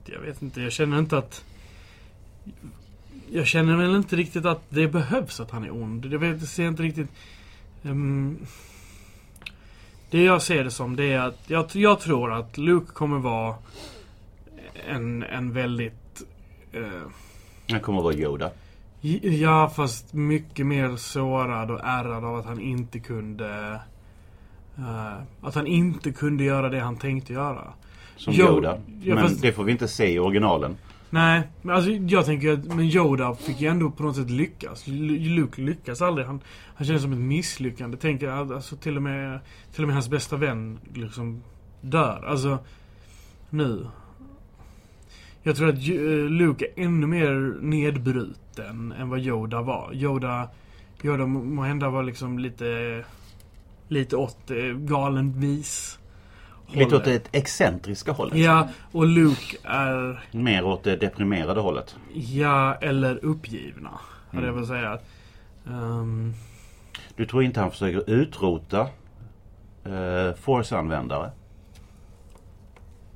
jag 0.06 0.20
vet 0.20 0.42
inte, 0.42 0.62
jag 0.62 0.72
känner 0.72 1.00
inte 1.00 1.18
att... 1.18 1.46
Jag 3.32 3.48
känner 3.48 3.78
väl 3.78 3.96
inte 3.96 4.16
riktigt 4.16 4.46
att 4.46 4.62
det 4.70 4.88
behövs 4.88 5.40
att 5.40 5.52
han 5.52 5.64
är 5.64 5.74
ond. 5.74 6.06
Jag 6.06 6.20
vet, 6.20 6.40
jag 6.40 6.50
ser 6.50 6.68
inte 6.68 6.84
riktigt... 6.84 7.10
Ehm, 7.84 8.38
det 10.10 10.24
jag 10.24 10.42
ser 10.42 10.64
det 10.64 10.72
som 10.72 10.96
det 10.96 11.12
är 11.12 11.20
att 11.20 11.40
jag, 11.48 11.66
jag 11.74 12.00
tror 12.00 12.34
att 12.34 12.58
Luke 12.58 12.92
kommer 12.92 13.20
vara 13.20 13.56
en, 14.88 15.24
en 15.24 15.54
väldigt... 15.54 16.24
eh, 16.72 17.02
Han 17.72 17.80
kommer 17.80 18.00
att 18.00 18.04
vara 18.04 18.14
Yoda. 18.16 18.52
Ja, 19.22 19.70
fast 19.76 20.14
mycket 20.14 20.66
mer 20.66 20.96
sårad 20.96 21.72
och 21.72 21.80
ärrad 21.84 22.24
av 22.26 22.36
att 22.36 22.46
han 22.46 22.60
inte 22.62 23.00
kunde... 23.00 23.80
eh, 24.78 25.14
att 25.42 25.56
han 25.56 25.68
inte 25.68 26.12
kunde 26.12 26.44
göra 26.44 26.70
det 26.70 26.80
han 26.80 26.98
tänkte 26.98 27.34
göra. 27.34 27.64
Som 28.18 28.34
Jo, 28.34 28.46
Yoda. 28.46 28.78
ja, 29.04 29.16
Men 29.16 29.24
fast- 29.24 29.42
det 29.42 29.52
får 29.52 29.64
vi 29.64 29.72
inte 29.72 29.88
se 29.88 30.14
i 30.14 30.20
originalen. 30.20 30.76
Nej, 31.10 31.42
men 31.62 31.76
alltså 31.76 31.92
jag 31.92 32.26
tänker 32.26 32.54
att 32.54 32.66
men 32.66 32.86
Yoda 32.86 33.36
fick 33.36 33.62
ju 33.62 33.68
ändå 33.68 33.92
på 33.92 34.04
något 34.04 34.16
sätt 34.16 34.30
lyckas. 34.30 34.88
Lu- 34.88 35.30
Luke 35.36 35.62
lyckas 35.62 36.02
aldrig. 36.02 36.28
Han, 36.28 36.40
han 36.76 36.88
känns 36.88 37.02
som 37.02 37.12
ett 37.12 37.18
misslyckande. 37.20 37.98
Tänker 37.98 38.28
alltså 38.28 38.76
till 38.76 38.96
och 38.96 39.02
med 39.04 39.40
till 39.74 39.84
och 39.84 39.88
med 39.88 39.96
hans 39.96 40.10
bästa 40.10 40.36
vän 40.38 40.80
liksom 40.94 41.44
dör. 41.82 42.26
Alltså 42.28 42.58
nu. 43.50 43.88
Jag 45.48 45.56
tror 45.56 45.70
att 45.70 45.76
eh, 45.76 46.30
Luke 46.30 46.66
är 46.76 46.84
ännu 46.84 47.08
mer 47.08 47.62
nedbruten 47.62 48.92
än 48.92 49.10
vad 49.10 49.20
Yoda 49.20 49.62
var. 49.62 49.94
Yoda, 49.94 50.50
Yoda 51.04 51.26
må 51.26 51.64
hända 51.64 51.90
var 51.90 52.04
liksom 52.04 52.40
lite 52.40 53.04
lite 53.88 54.16
åt 54.16 54.52
eh, 54.52 54.58
galen 54.64 55.40
vis. 55.40 56.00
Lite 56.72 56.96
åt 56.96 57.06
det 57.06 57.30
excentriska 57.32 58.12
hållet. 58.12 58.38
Ja, 58.38 58.70
och 58.92 59.06
Luke 59.06 59.58
är 59.64 60.24
Mer 60.32 60.66
åt 60.66 60.84
det 60.84 60.96
deprimerade 60.96 61.62
hållet. 61.62 61.96
Ja, 62.14 62.76
eller 62.76 63.26
uppgivna. 63.26 64.00
Mm. 64.32 64.46
jag 64.46 64.54
väl 64.54 64.68
säga. 64.68 65.00
Ehm, 65.68 66.34
Du 67.16 67.26
tror 67.26 67.44
inte 67.44 67.60
han 67.60 67.72
försöker 67.72 68.10
utrota 68.10 68.82
uh, 68.82 70.34
Force-användare? 70.36 71.32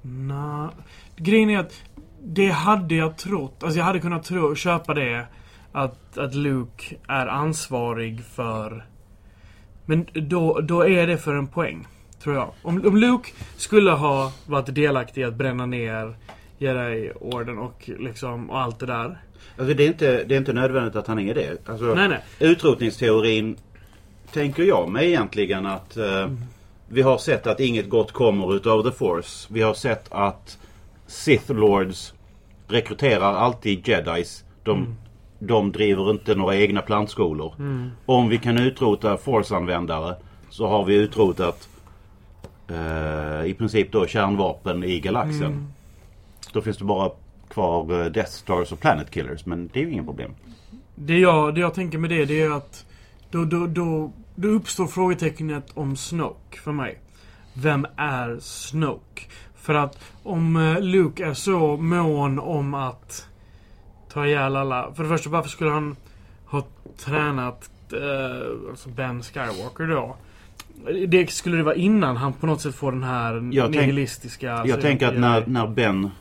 na, 0.01 0.71
grejen 1.15 1.49
är 1.49 1.59
att 1.59 1.83
det 2.23 2.49
hade 2.49 2.95
jag 2.95 3.17
trott. 3.17 3.63
Alltså 3.63 3.77
jag 3.79 3.85
hade 3.85 3.99
kunnat 3.99 4.23
tro, 4.23 4.55
köpa 4.55 4.93
det. 4.93 5.25
Att, 5.71 6.17
att 6.17 6.35
Luke 6.35 6.95
är 7.07 7.27
ansvarig 7.27 8.23
för... 8.35 8.85
Men 9.85 10.05
då, 10.13 10.59
då 10.61 10.87
är 10.87 11.07
det 11.07 11.17
för 11.17 11.35
en 11.35 11.47
poäng. 11.47 11.87
Tror 12.23 12.35
jag. 12.35 12.51
Om, 12.61 12.87
om 12.87 12.97
Luke 12.97 13.31
skulle 13.55 13.91
ha 13.91 14.31
varit 14.45 14.75
delaktig 14.75 15.21
i 15.21 15.23
att 15.23 15.35
bränna 15.35 15.65
ner 15.65 16.15
Jedi-orden 16.57 17.57
och 17.57 17.89
liksom 17.99 18.49
och 18.49 18.59
allt 18.59 18.79
det 18.79 18.85
där. 18.85 19.21
Alltså 19.57 19.73
det 19.73 19.83
är, 19.83 19.87
inte, 19.87 20.23
det 20.23 20.35
är 20.35 20.37
inte 20.37 20.53
nödvändigt 20.53 20.95
att 20.95 21.07
han 21.07 21.19
är 21.19 21.33
det. 21.33 21.69
Alltså, 21.69 21.85
Nej, 21.85 22.09
nej. 22.09 22.19
Utrotningsteorin 22.39 23.57
tänker 24.33 24.63
jag 24.63 24.89
mig 24.89 25.07
egentligen 25.07 25.65
att 25.65 25.97
eh, 25.97 26.31
vi 26.87 27.01
har 27.01 27.17
sett 27.17 27.47
att 27.47 27.59
inget 27.59 27.89
gott 27.89 28.11
kommer 28.11 28.55
utav 28.55 28.83
the 28.83 28.97
force. 28.97 29.47
Vi 29.53 29.61
har 29.61 29.73
sett 29.73 30.05
att 30.11 30.57
Sith 31.09 31.51
Lords 31.51 32.13
rekryterar 32.67 33.33
alltid 33.33 33.87
jedis. 33.87 34.43
De, 34.63 34.95
de 35.39 35.71
driver 35.71 36.11
inte 36.11 36.35
några 36.35 36.55
egna 36.55 36.81
plantskolor. 36.81 37.53
Om 38.05 38.29
vi 38.29 38.37
kan 38.37 38.57
utrota 38.57 39.17
force-användare 39.17 40.15
så 40.49 40.67
har 40.67 40.85
vi 40.85 40.95
utrotat 40.95 41.69
eh, 42.67 43.45
i 43.45 43.55
princip 43.57 43.91
då 43.91 44.07
kärnvapen 44.07 44.83
i 44.83 44.99
galaxen. 44.99 45.73
Då 46.53 46.61
finns 46.61 46.77
det 46.77 46.85
bara 46.85 47.11
kvar 47.49 48.01
eh, 48.01 48.11
Death 48.11 48.31
Stars 48.31 48.71
och 48.71 48.79
Planet 48.79 49.11
Killers 49.11 49.45
men 49.45 49.69
det 49.73 49.79
är 49.79 49.83
ju 49.83 49.91
inga 49.91 50.03
problem. 50.03 50.31
Det 50.95 51.19
jag, 51.19 51.55
det 51.55 51.61
jag 51.61 51.73
tänker 51.73 51.97
med 51.97 52.09
det, 52.09 52.25
det 52.25 52.41
är 52.41 52.51
att 52.51 52.85
då, 53.31 53.45
då, 53.45 53.67
då, 53.67 54.11
då 54.35 54.47
uppstår 54.47 54.87
frågetecknet 54.87 55.71
om 55.73 55.95
Snoke 55.95 56.59
för 56.63 56.71
mig. 56.71 56.99
Vem 57.53 57.87
är 57.97 58.39
Snoke? 58.39 59.21
För 59.69 59.75
att 59.75 59.99
om 60.23 60.55
eh, 60.55 60.81
Luke 60.81 61.25
är 61.25 61.33
så 61.33 61.77
mån 61.77 62.39
om 62.39 62.73
att 62.73 63.27
ta 64.13 64.25
ihjäl 64.25 64.55
alla. 64.55 64.93
För 64.95 65.03
det 65.03 65.09
första, 65.09 65.29
varför 65.29 65.49
skulle 65.49 65.69
han 65.69 65.95
ha 66.45 66.65
tränat 66.97 67.69
eh, 67.93 68.69
alltså 68.69 68.89
Ben 68.89 69.23
Skywalker 69.23 69.87
då? 69.87 70.15
Det 71.07 71.31
skulle 71.31 71.57
det 71.57 71.63
vara 71.63 71.75
innan 71.75 72.17
han 72.17 72.33
på 72.33 72.47
något 72.47 72.61
sätt 72.61 72.75
får 72.75 72.91
den 72.91 73.03
här 73.03 73.49
Jag 73.53 73.65
tänk- 73.65 73.75
nihilistiska... 73.75 74.47
Jag 74.47 74.59
alltså, 74.59 74.81
tänker 74.81 75.07
att 75.07 75.19
när, 75.19 75.45
när 75.45 75.67
Ben 75.67 76.11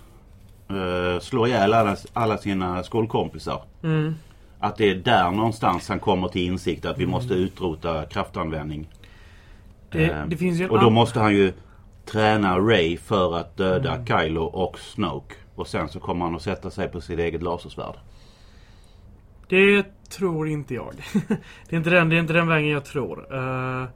eh, 0.68 1.20
slår 1.20 1.48
ihjäl 1.48 1.74
alla, 1.74 1.96
alla 2.12 2.38
sina 2.38 2.82
skolkompisar. 2.82 3.62
Mm. 3.82 4.14
Att 4.58 4.76
det 4.76 4.90
är 4.90 4.94
där 4.94 5.30
någonstans 5.30 5.88
han 5.88 5.98
kommer 5.98 6.28
till 6.28 6.42
insikt 6.42 6.84
att 6.84 6.98
vi 6.98 7.06
måste 7.06 7.34
utrota 7.34 8.04
kraftanvändning. 8.04 8.88
Det, 9.90 10.04
Eh, 10.04 10.26
det 10.26 10.68
och 10.68 10.80
då 10.80 10.90
måste 10.90 11.20
han 11.20 11.34
ju 11.34 11.52
träna 12.08 12.58
Ray 12.58 12.96
för 12.96 13.36
att 13.36 13.56
döda 13.56 13.94
Mm. 13.94 14.06
Kylo 14.06 14.42
och 14.42 14.78
Snoke. 14.78 15.34
Och 15.54 15.66
sen 15.66 15.88
så 15.88 16.00
kommer 16.00 16.24
han 16.24 16.34
att 16.34 16.42
sätta 16.42 16.70
sig 16.70 16.88
på 16.88 17.00
sitt 17.00 17.18
eget 17.18 17.42
lasersvärd. 17.42 17.94
Det 19.48 19.86
tror 20.10 20.48
inte 20.48 20.74
jag. 20.74 20.94
det, 21.68 21.74
är 21.74 21.78
inte 21.78 21.90
den, 21.90 22.08
det 22.08 22.16
är 22.16 22.20
inte 22.20 22.32
den 22.32 22.48
vägen 22.48 22.68
jag 22.70 22.84
tror. 22.84 23.34
eh, 23.34 23.88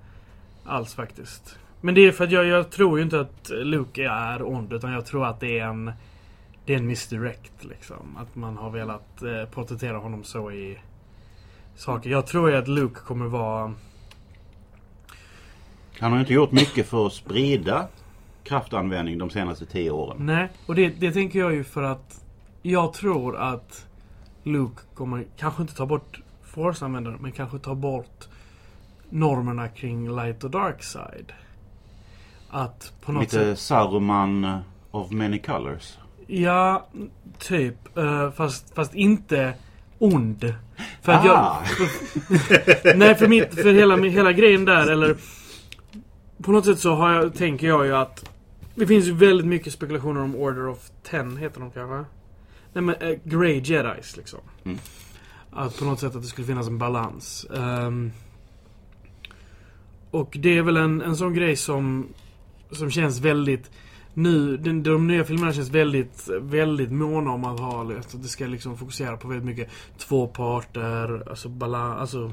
alls 0.65 0.95
faktiskt. 0.95 1.59
Men 1.81 1.95
det 1.95 2.01
är 2.01 2.13
för 2.13 2.25
att 2.25 2.31
jag, 2.31 2.47
jag 2.47 2.71
tror 2.71 2.99
ju 2.99 3.05
inte 3.05 3.21
att 3.21 3.51
Luke 3.51 4.09
är 4.09 4.43
ond. 4.43 4.73
Utan 4.73 4.93
jag 4.93 5.07
tror 5.07 5.27
att 5.27 5.41
det 5.41 5.59
är 5.59 5.67
en... 5.67 5.93
Det 6.67 6.75
är 6.75 6.79
en 6.79 6.87
misdirect 6.87 7.65
liksom. 7.65 8.17
Att 8.17 8.35
man 8.37 8.57
har 8.57 8.71
velat 8.71 9.23
eh, 9.23 9.45
porträttera 9.45 9.99
honom 9.99 10.25
så 10.25 10.51
i 10.51 10.79
saker. 11.77 12.11
Jag 12.11 12.27
tror 12.27 12.51
ju 12.51 12.57
att 12.57 12.69
Luke 12.69 13.01
kommer 13.01 13.27
vara... 13.27 13.75
Han 16.01 16.13
har 16.13 16.21
inte 16.21 16.35
gjort 16.35 16.53
mycket 16.53 16.87
för 16.87 17.07
att 17.07 17.13
sprida 17.13 17.89
kraftanvändning 18.45 19.19
de 19.19 19.31
senaste 19.31 19.67
tio 19.67 19.91
åren. 19.91 20.17
Nej, 20.21 20.49
och 20.67 20.75
det, 20.75 20.89
det 20.89 21.13
tänker 21.13 21.39
jag 21.39 21.53
ju 21.55 21.65
för 21.65 21.83
att 21.83 22.25
jag 22.63 22.93
tror 22.93 23.37
att 23.37 23.87
Luke 24.43 24.83
kommer 24.95 25.25
kanske 25.37 25.63
inte 25.63 25.75
ta 25.75 25.87
bort 25.87 26.21
Force-användare, 26.45 27.17
men 27.21 27.33
kanske 27.33 27.59
ta 27.59 27.75
bort 27.75 28.29
normerna 29.11 29.69
kring 29.69 30.17
light 30.17 30.45
och 30.45 30.51
dark 30.51 30.83
side. 30.83 31.33
Att 32.51 32.93
på 33.05 33.13
något 33.13 33.23
Lite 33.23 33.37
sätt... 33.37 33.59
Saruman 33.59 34.45
eh, 34.45 34.59
of 34.91 35.11
many 35.11 35.39
colors. 35.39 35.99
Ja, 36.27 36.87
typ. 37.39 37.99
eh, 37.99 38.31
fast, 38.31 38.75
fast 38.75 38.95
inte 38.95 39.53
ond. 39.99 40.55
För 41.03 41.13
att 41.13 41.27
Ah. 41.27 41.63
jag... 42.85 42.97
nej, 42.97 43.15
för, 43.15 43.29
mitt, 43.29 43.55
för 43.55 43.73
hela, 43.73 43.97
hela 43.97 44.33
grejen 44.33 44.65
där, 44.65 44.91
eller... 44.93 45.17
På 46.43 46.53
något 46.53 46.65
sätt 46.65 46.79
så 46.79 46.95
har 46.95 47.13
jag, 47.13 47.35
tänker 47.35 47.67
jag 47.67 47.87
ju 47.87 47.97
att... 47.97 48.31
Det 48.75 48.87
finns 48.87 49.07
ju 49.07 49.13
väldigt 49.13 49.47
mycket 49.47 49.73
spekulationer 49.73 50.21
om 50.21 50.37
Order 50.37 50.69
of 50.69 50.91
Ten, 51.03 51.37
heter 51.37 51.61
de 51.61 51.71
kanske? 51.71 52.05
Nej 52.73 52.85
men, 52.85 52.95
uh, 53.03 53.19
Grey 53.25 53.61
Jedis 53.65 54.17
liksom. 54.17 54.41
Mm. 54.65 54.79
Att 55.51 55.79
på 55.79 55.85
något 55.85 56.01
sätt 56.01 56.17
att 56.17 56.23
det 56.23 56.29
skulle 56.29 56.47
finnas 56.47 56.69
en 56.69 56.79
balans. 56.79 57.47
Ehm, 57.57 58.13
och 60.11 60.37
det 60.41 60.59
är 60.59 60.63
väl 60.63 60.77
en, 60.77 61.03
en 61.03 61.17
sån 61.17 61.35
grej 61.35 61.57
som, 61.57 62.09
som 62.71 62.91
känns 62.91 63.21
väldigt... 63.21 63.71
Nu, 64.15 64.57
den, 64.57 64.83
de 64.83 65.07
nya 65.07 65.25
filmerna 65.25 65.53
känns 65.53 65.71
väldigt, 65.71 66.29
väldigt 66.41 66.93
måna 66.93 67.31
om 67.31 67.45
att 67.45 67.61
ha 67.61 67.93
att 67.99 68.23
det 68.23 68.29
ska 68.29 68.47
liksom 68.47 68.77
fokusera 68.77 69.17
på 69.17 69.29
väldigt 69.29 69.47
mycket 69.47 69.71
två 69.99 70.27
parter, 70.27 71.29
alltså 71.29 71.49
balans, 71.49 72.01
alltså... 72.01 72.33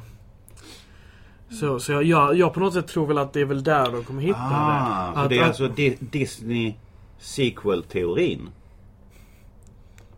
Så, 1.50 1.80
så 1.80 1.92
jag, 1.92 2.04
jag, 2.04 2.36
jag 2.38 2.54
på 2.54 2.60
något 2.60 2.74
sätt 2.74 2.88
tror 2.88 3.08
väl 3.08 3.18
att 3.18 3.34
det 3.34 3.42
är 3.42 3.46
väl 3.46 3.64
där 3.64 3.92
de 3.92 4.04
kommer 4.04 4.22
hitta 4.22 4.40
Ah, 4.42 5.12
det. 5.14 5.20
Att- 5.22 5.30
det 5.30 5.38
är 5.38 5.44
alltså 5.44 5.68
Di- 5.68 5.98
Disney 6.00 6.74
sequel-teorin. 7.20 8.50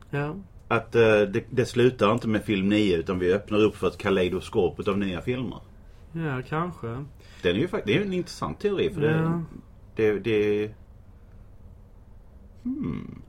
Ja. 0.10 0.36
Att 0.68 0.96
eh, 0.96 1.02
det, 1.02 1.44
det 1.50 1.66
slutar 1.66 2.12
inte 2.14 2.28
med 2.28 2.44
film 2.44 2.70
9 2.70 2.98
utan 2.98 3.20
vi 3.20 3.34
öppnar 3.34 3.60
upp 3.60 3.76
för 3.76 3.88
ett 3.88 3.98
kaleidoskop 3.98 4.80
utav 4.80 4.98
nya 4.98 5.22
filmer. 5.22 5.60
ja, 6.14 6.42
kanske. 6.50 6.88
Den 7.42 7.56
är 7.56 7.60
ju 7.60 7.68
faktiskt, 7.68 7.88
det 7.98 8.02
är 8.02 8.06
en 8.06 8.14
intressant 8.14 8.60
teori 8.60 8.94
för 8.94 9.02
det, 9.02 9.12
Ja. 9.12 9.42
det, 9.96 10.20
det... 10.20 10.72
Hmm. 12.64 13.22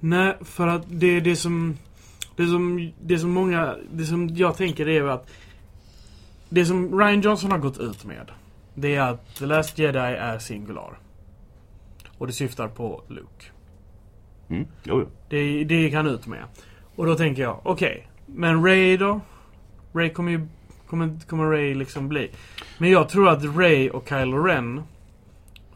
Nej, 0.00 0.36
för 0.40 0.66
att 0.66 0.82
det, 0.88 1.20
det 1.20 1.36
som... 1.36 1.76
Det 2.36 2.46
som, 2.46 2.92
det 3.02 3.18
som 3.18 3.30
många... 3.30 3.76
Det 3.92 4.04
som 4.04 4.28
jag 4.28 4.56
tänker 4.56 4.88
är 4.88 5.04
att... 5.04 5.30
Det 6.52 6.66
som 6.66 6.98
Ryan 6.98 7.20
Johnson 7.20 7.50
har 7.50 7.58
gått 7.58 7.78
ut 7.78 8.04
med. 8.04 8.30
Det 8.74 8.94
är 8.94 9.00
att 9.00 9.34
The 9.36 9.46
Last 9.46 9.78
Jedi 9.78 9.98
är 9.98 10.38
singular. 10.38 10.98
Och 12.18 12.26
det 12.26 12.32
syftar 12.32 12.68
på 12.68 13.02
Luke. 13.08 13.46
Mm. 14.48 14.66
Jo. 14.84 15.06
Det, 15.28 15.64
det 15.64 15.74
gick 15.74 15.94
han 15.94 16.06
ut 16.06 16.26
med. 16.26 16.44
Och 16.96 17.06
då 17.06 17.14
tänker 17.14 17.42
jag, 17.42 17.60
okej. 17.62 18.08
men 18.26 18.64
Ray 18.64 18.96
då? 18.96 19.20
Ray 19.92 20.10
kommer 20.10 20.32
ju... 20.32 20.46
Kommer, 20.86 21.26
kommer 21.26 21.44
Ray 21.44 21.74
liksom 21.74 22.08
bli? 22.08 22.30
Men 22.78 22.90
jag 22.90 23.08
tror 23.08 23.28
att 23.28 23.44
Ray 23.44 23.90
och 23.90 24.08
Kylo 24.08 24.42
Ren... 24.42 24.82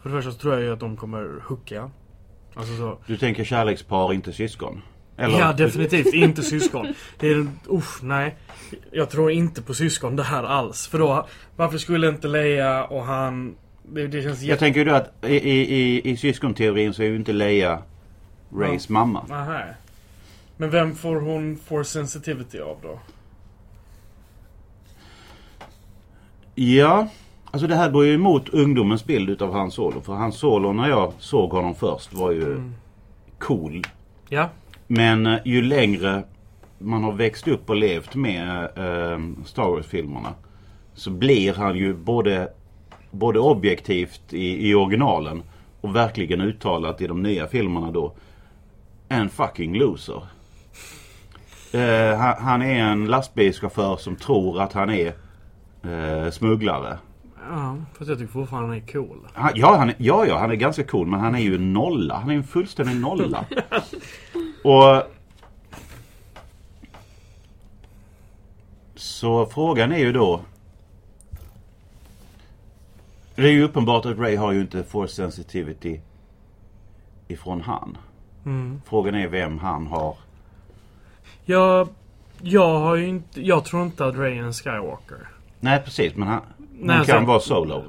För 0.02 0.10
det 0.10 0.16
första 0.16 0.32
så 0.32 0.38
tror 0.38 0.54
jag 0.54 0.62
ju 0.62 0.72
att 0.72 0.80
de 0.80 0.96
kommer 0.96 1.42
hooka. 1.44 1.90
Alltså 2.54 2.76
så. 2.76 2.98
Du 3.06 3.16
tänker 3.16 3.44
kärlekspar, 3.44 4.12
inte 4.12 4.32
syskon? 4.32 4.82
Eller, 5.16 5.38
Ja, 5.38 5.52
definitivt 5.52 6.14
inte 6.14 6.42
syskon. 6.42 6.86
Det 7.18 7.28
är... 7.30 7.46
Usch, 7.70 8.02
nej. 8.02 8.36
Jag 8.90 9.10
tror 9.10 9.30
inte 9.30 9.62
på 9.62 9.74
syskon 9.74 10.16
det 10.16 10.22
här 10.22 10.42
alls. 10.44 10.86
För 10.86 10.98
då, 10.98 11.26
varför 11.56 11.78
skulle 11.78 12.08
inte 12.08 12.28
Leia 12.28 12.84
och 12.84 13.04
han... 13.04 13.54
Det, 13.82 14.06
det 14.06 14.22
känns 14.22 14.40
Jag 14.40 14.48
jätte... 14.48 14.60
tänker 14.60 14.80
ju 14.80 14.84
då 14.84 14.94
att 14.94 15.24
i, 15.24 15.34
i, 15.36 16.10
i, 16.10 16.16
syskonteorin 16.16 16.94
så 16.94 17.02
är 17.02 17.06
ju 17.06 17.16
inte 17.16 17.32
Leia 17.32 17.78
Rays 18.56 18.88
mamma. 18.88 19.24
Aha. 19.30 19.60
Men 20.56 20.70
vem 20.70 20.94
får 20.94 21.16
hon 21.20 21.56
force 21.66 21.90
sensitivity 21.90 22.58
av 22.60 22.76
då? 22.82 22.98
Ja, 26.54 27.08
alltså 27.50 27.66
det 27.66 27.76
här 27.76 27.90
går 27.90 28.04
ju 28.04 28.14
emot 28.14 28.48
ungdomens 28.48 29.04
bild 29.04 29.30
utav 29.30 29.52
Han 29.52 29.70
Solo. 29.70 30.00
För 30.00 30.14
Han 30.14 30.32
Solo 30.32 30.72
när 30.72 30.88
jag 30.88 31.12
såg 31.18 31.50
honom 31.50 31.74
först 31.74 32.12
var 32.12 32.30
ju 32.30 32.42
Mm. 32.46 32.74
cool. 33.38 33.82
Ja. 34.28 34.48
Men 34.86 35.26
eh, 35.26 35.38
ju 35.44 35.62
längre 35.62 36.24
man 36.78 37.04
har 37.04 37.12
växt 37.12 37.48
upp 37.48 37.70
och 37.70 37.76
levt 37.76 38.14
med 38.14 38.62
eh, 38.62 39.44
Star 39.44 39.68
Wars-filmerna 39.68 40.34
så 40.94 41.10
blir 41.10 41.54
han 41.54 41.76
ju 41.76 41.94
både, 41.94 42.48
både 43.10 43.38
objektivt 43.38 44.32
i, 44.32 44.70
i 44.70 44.74
originalen 44.74 45.42
och 45.80 45.96
verkligen 45.96 46.40
uttalat 46.40 47.00
i 47.00 47.06
de 47.06 47.22
nya 47.22 47.46
filmerna 47.46 47.90
då 47.90 48.14
en 49.08 49.28
fucking 49.28 49.78
loser. 49.78 50.22
Eh, 51.72 52.18
han, 52.18 52.34
han 52.38 52.62
är 52.62 52.84
en 52.84 53.06
lastbilschaufför 53.06 53.96
som 53.96 54.16
tror 54.16 54.60
att 54.60 54.72
han 54.72 54.90
är 54.90 55.12
eh, 55.82 56.30
smugglare. 56.30 56.98
Ja, 57.50 57.76
fast 57.98 58.08
jag 58.08 58.18
tycker 58.18 58.32
fortfarande 58.32 58.68
han 58.68 58.76
är 58.76 58.92
cool. 58.92 59.18
Han, 59.34 59.52
ja, 59.54 59.76
han 59.76 59.92
ja, 59.98 60.26
ja, 60.26 60.38
han 60.38 60.50
är 60.50 60.54
ganska 60.54 60.84
cool 60.84 61.06
men 61.06 61.20
han 61.20 61.34
är 61.34 61.38
ju 61.38 61.54
en 61.54 61.72
nolla. 61.72 62.14
Han 62.14 62.30
är 62.30 62.34
en 62.34 62.44
fullständig 62.44 63.00
nolla. 63.00 63.44
Och... 64.64 65.02
Så 68.94 69.46
frågan 69.46 69.92
är 69.92 69.98
ju 69.98 70.12
då... 70.12 70.40
Det 73.34 73.42
är 73.42 73.52
ju 73.52 73.62
uppenbart 73.62 74.06
att 74.06 74.18
Ray 74.18 74.36
har 74.36 74.52
ju 74.52 74.60
inte 74.60 74.84
force 74.84 75.14
sensitivity 75.14 76.00
ifrån 77.28 77.60
han. 77.60 77.98
Mm. 78.44 78.82
Frågan 78.86 79.14
är 79.14 79.28
vem 79.28 79.58
han 79.58 79.86
har. 79.86 80.16
Jag... 81.44 81.88
Jag 82.40 82.78
har 82.78 82.96
ju 82.96 83.06
inte... 83.08 83.40
Jag 83.46 83.64
tror 83.64 83.82
inte 83.82 84.06
att 84.06 84.16
Ray 84.16 84.38
är 84.38 84.42
en 84.42 84.52
Skywalker. 84.52 85.28
Nej 85.60 85.82
precis 85.84 86.16
men 86.16 86.28
han, 86.28 86.40
Nej, 86.80 86.96
han 86.96 87.06
kan 87.06 87.28
alltså- 87.28 87.28
vara 87.28 87.40
solo. 87.40 87.84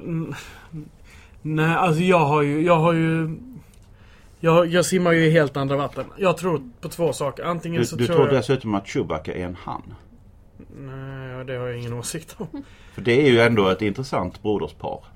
Nej, 1.42 1.74
alltså 1.74 2.02
jag 2.02 2.18
har 2.24 2.42
ju... 2.42 2.62
Jag 2.62 2.76
har 2.78 2.92
ju... 2.92 3.36
Jag, 4.40 4.66
jag 4.66 4.86
simmar 4.86 5.12
ju 5.12 5.26
i 5.26 5.30
helt 5.30 5.56
andra 5.56 5.76
vatten. 5.76 6.04
Jag 6.16 6.36
tror 6.36 6.62
på 6.80 6.88
två 6.88 7.12
saker. 7.12 7.44
Antingen 7.44 7.80
Du, 7.80 7.86
så 7.86 7.96
du 7.96 8.06
tror 8.06 8.16
tror 8.16 8.28
jag... 8.28 8.36
dessutom 8.36 8.74
att 8.74 8.88
Chewbacca 8.88 9.32
är 9.32 9.44
en 9.44 9.56
han. 9.64 9.94
Nej, 10.76 11.44
det 11.44 11.56
har 11.56 11.66
jag 11.66 11.78
ingen 11.78 11.92
åsikt 11.92 12.34
om. 12.38 12.64
För 12.94 13.02
det 13.02 13.26
är 13.26 13.30
ju 13.30 13.40
ändå 13.40 13.68
ett 13.68 13.82
intressant 13.82 14.42
broderspar. 14.42 15.04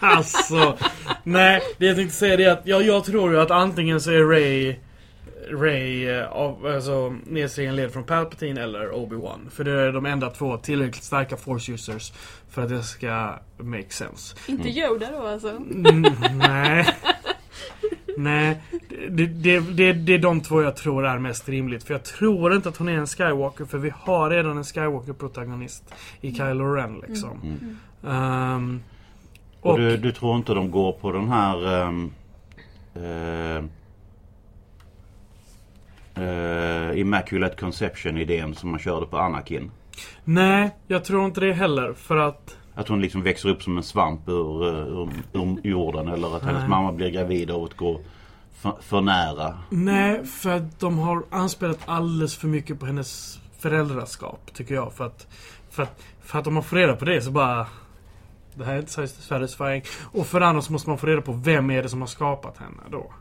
Alltså, 0.00 0.76
nej. 1.24 1.62
Det 1.78 1.86
jag 1.86 1.96
tänkte 1.96 2.16
säga 2.16 2.50
är 2.50 2.52
att 2.52 2.66
jag, 2.66 2.82
jag 2.82 3.04
tror 3.04 3.32
ju 3.32 3.40
att 3.40 3.50
antingen 3.50 4.00
så 4.00 4.10
är 4.10 4.24
Ray 4.24 4.76
Ray 5.50 6.08
eh, 6.08 6.32
av, 6.32 6.66
alltså, 6.66 7.16
nedstegen 7.26 7.76
led 7.76 7.92
från 7.92 8.04
Palpatine 8.04 8.60
eller 8.60 8.90
Obi-Wan. 8.92 9.50
För 9.50 9.64
det 9.64 9.72
är 9.72 9.92
de 9.92 10.06
enda 10.06 10.30
två 10.30 10.56
tillräckligt 10.56 11.04
starka 11.04 11.36
force 11.36 11.72
users 11.72 12.12
för 12.50 12.62
att 12.62 12.68
det 12.68 12.82
ska 12.82 13.38
make 13.58 13.90
sense. 13.90 14.36
Inte 14.46 14.68
Yoda 14.68 15.06
då 15.12 15.26
alltså. 15.26 15.48
Mm, 15.48 16.06
nej. 16.32 16.86
Nej. 18.18 18.60
Det, 19.08 19.26
det, 19.26 19.60
det, 19.60 19.92
det 19.92 20.14
är 20.14 20.18
de 20.18 20.40
två 20.40 20.62
jag 20.62 20.76
tror 20.76 21.06
är 21.06 21.18
mest 21.18 21.48
rimligt. 21.48 21.84
För 21.84 21.94
jag 21.94 22.04
tror 22.04 22.54
inte 22.54 22.68
att 22.68 22.76
hon 22.76 22.88
är 22.88 22.98
en 22.98 23.06
Skywalker. 23.06 23.64
För 23.64 23.78
vi 23.78 23.92
har 23.96 24.30
redan 24.30 24.56
en 24.56 24.64
Skywalker-protagonist 24.64 25.94
i 26.20 26.34
Kylo 26.34 26.64
Ren 26.74 27.02
liksom. 27.08 27.40
Mm. 27.42 27.76
Ehm, 28.06 28.80
Och, 29.60 29.70
och 29.70 29.78
du, 29.78 29.96
du 29.96 30.12
tror 30.12 30.36
inte 30.36 30.54
de 30.54 30.70
går 30.70 30.92
på 30.92 31.12
den 31.12 31.28
här 31.28 31.66
um, 31.86 32.12
uh, 32.96 33.64
uh, 36.22 37.00
Immaculate 37.00 37.56
Conception-idén 37.56 38.54
som 38.54 38.70
man 38.70 38.78
körde 38.80 39.06
på 39.06 39.18
Anakin? 39.18 39.70
Nej, 40.24 40.70
jag 40.86 41.04
tror 41.04 41.24
inte 41.24 41.40
det 41.40 41.52
heller. 41.52 41.92
För 41.92 42.16
att... 42.16 42.57
Att 42.78 42.88
hon 42.88 43.00
liksom 43.00 43.22
växer 43.22 43.48
upp 43.48 43.62
som 43.62 43.76
en 43.76 43.82
svamp 43.82 44.28
ur, 44.28 44.64
uh, 44.64 44.74
ur, 44.78 45.10
ur 45.32 45.70
jorden 45.70 46.08
eller 46.08 46.36
att 46.36 46.42
hennes 46.42 46.60
Nej. 46.60 46.68
mamma 46.68 46.92
blir 46.92 47.10
gravid 47.10 47.50
och 47.50 47.72
går 47.76 48.00
för, 48.52 48.76
för 48.80 49.00
nära. 49.00 49.58
Nej, 49.70 50.26
för 50.26 50.50
att 50.50 50.80
de 50.80 50.98
har 50.98 51.24
anspelat 51.30 51.78
alldeles 51.84 52.36
för 52.36 52.48
mycket 52.48 52.80
på 52.80 52.86
hennes 52.86 53.40
föräldraskap, 53.58 54.50
tycker 54.54 54.74
jag. 54.74 54.92
För 54.92 55.06
att, 55.06 55.26
för 55.70 55.82
att, 55.82 56.02
för 56.20 56.38
att 56.38 56.46
om 56.46 56.54
man 56.54 56.62
får 56.62 56.76
reda 56.76 56.96
på 56.96 57.04
det 57.04 57.20
så 57.20 57.30
bara... 57.30 57.66
Det 58.54 58.64
här 58.64 58.74
är 58.74 58.78
inte 58.78 59.08
satisfying. 59.08 59.82
Och 60.12 60.26
för 60.26 60.40
det 60.40 60.46
andra 60.46 60.62
så 60.62 60.72
måste 60.72 60.88
man 60.88 60.98
få 60.98 61.06
reda 61.06 61.22
på 61.22 61.32
vem 61.32 61.70
är 61.70 61.82
det 61.82 61.88
som 61.88 62.00
har 62.00 62.08
skapat 62.08 62.58
henne 62.58 62.82
då. 62.90 63.12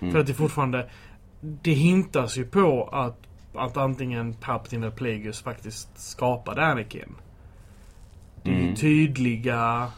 Mm. 0.00 0.12
För 0.12 0.20
att 0.20 0.26
det 0.26 0.34
fortfarande... 0.34 0.90
Det 1.40 1.72
hintas 1.72 2.38
ju 2.38 2.44
på 2.44 2.88
att, 2.92 3.18
att 3.54 3.76
antingen 3.76 4.34
Palpatine 4.34 4.86
eller 4.86 4.96
Plagueis 4.96 5.42
faktiskt 5.42 5.88
skapade 5.98 6.66
Anakin. 6.66 7.14
Det 8.46 8.52
är 8.52 8.62
Mm. 8.62 8.74
tydliga 8.74 9.92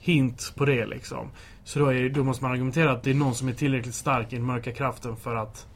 hint 0.00 0.52
på 0.56 0.64
det 0.64 0.86
liksom. 0.86 1.30
Så 1.64 1.78
då, 1.78 1.86
är, 1.86 2.08
då 2.08 2.24
måste 2.24 2.44
man 2.44 2.52
argumentera 2.52 2.92
att 2.92 3.02
det 3.02 3.10
är 3.10 3.14
någon 3.14 3.34
som 3.34 3.48
är 3.48 3.52
tillräckligt 3.52 3.94
stark 3.94 4.32
i 4.32 4.36
den 4.36 4.44
mörka 4.44 4.72
kraften 4.72 5.16
för 5.16 5.34
att... 5.34 5.66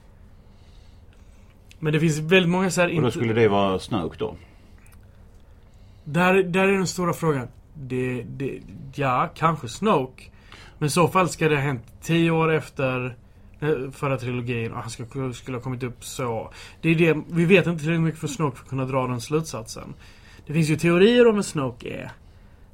Men 1.79 1.93
det 1.93 2.01
finns 2.01 2.19
väldigt 2.19 2.51
många 2.51 2.71
så 2.71 2.81
här... 2.81 2.97
Och 2.97 3.03
då 3.03 3.11
skulle 3.11 3.33
det 3.33 3.49
vara 3.49 3.79
Snoke 3.79 4.17
då? 4.19 4.37
Där, 6.05 6.43
där 6.43 6.69
är 6.69 6.73
den 6.73 6.87
stora 6.87 7.13
frågan. 7.13 7.49
Det, 7.75 8.23
det, 8.23 8.61
ja, 8.95 9.31
kanske 9.35 9.69
Snoke. 9.69 10.25
Men 10.79 10.87
i 10.87 10.91
så 10.91 11.09
fall 11.09 11.29
ska 11.29 11.49
det 11.49 11.55
ha 11.55 11.63
hänt 11.63 11.83
tio 12.03 12.31
år 12.31 12.53
efter 12.53 13.17
eh, 13.61 13.91
förra 13.93 14.17
trilogin 14.17 14.73
och 14.73 14.81
han 14.81 14.91
ska, 14.91 15.33
skulle 15.33 15.57
ha 15.57 15.63
kommit 15.63 15.83
upp 15.83 16.05
så. 16.05 16.51
Det 16.81 16.89
är 16.89 16.95
det, 16.95 17.23
vi 17.31 17.45
vet 17.45 17.67
inte 17.67 17.81
tillräckligt 17.81 18.05
mycket 18.05 18.21
för 18.21 18.29
Snoke 18.29 18.57
för 18.57 18.65
att 18.65 18.71
kunna 18.71 18.85
dra 18.85 19.07
den 19.07 19.21
slutsatsen. 19.21 19.95
Det 20.51 20.55
finns 20.55 20.69
ju 20.69 20.77
teorier 20.77 21.27
om 21.29 21.35
vem 21.35 21.43
Snoke 21.43 21.89
är. 21.89 22.11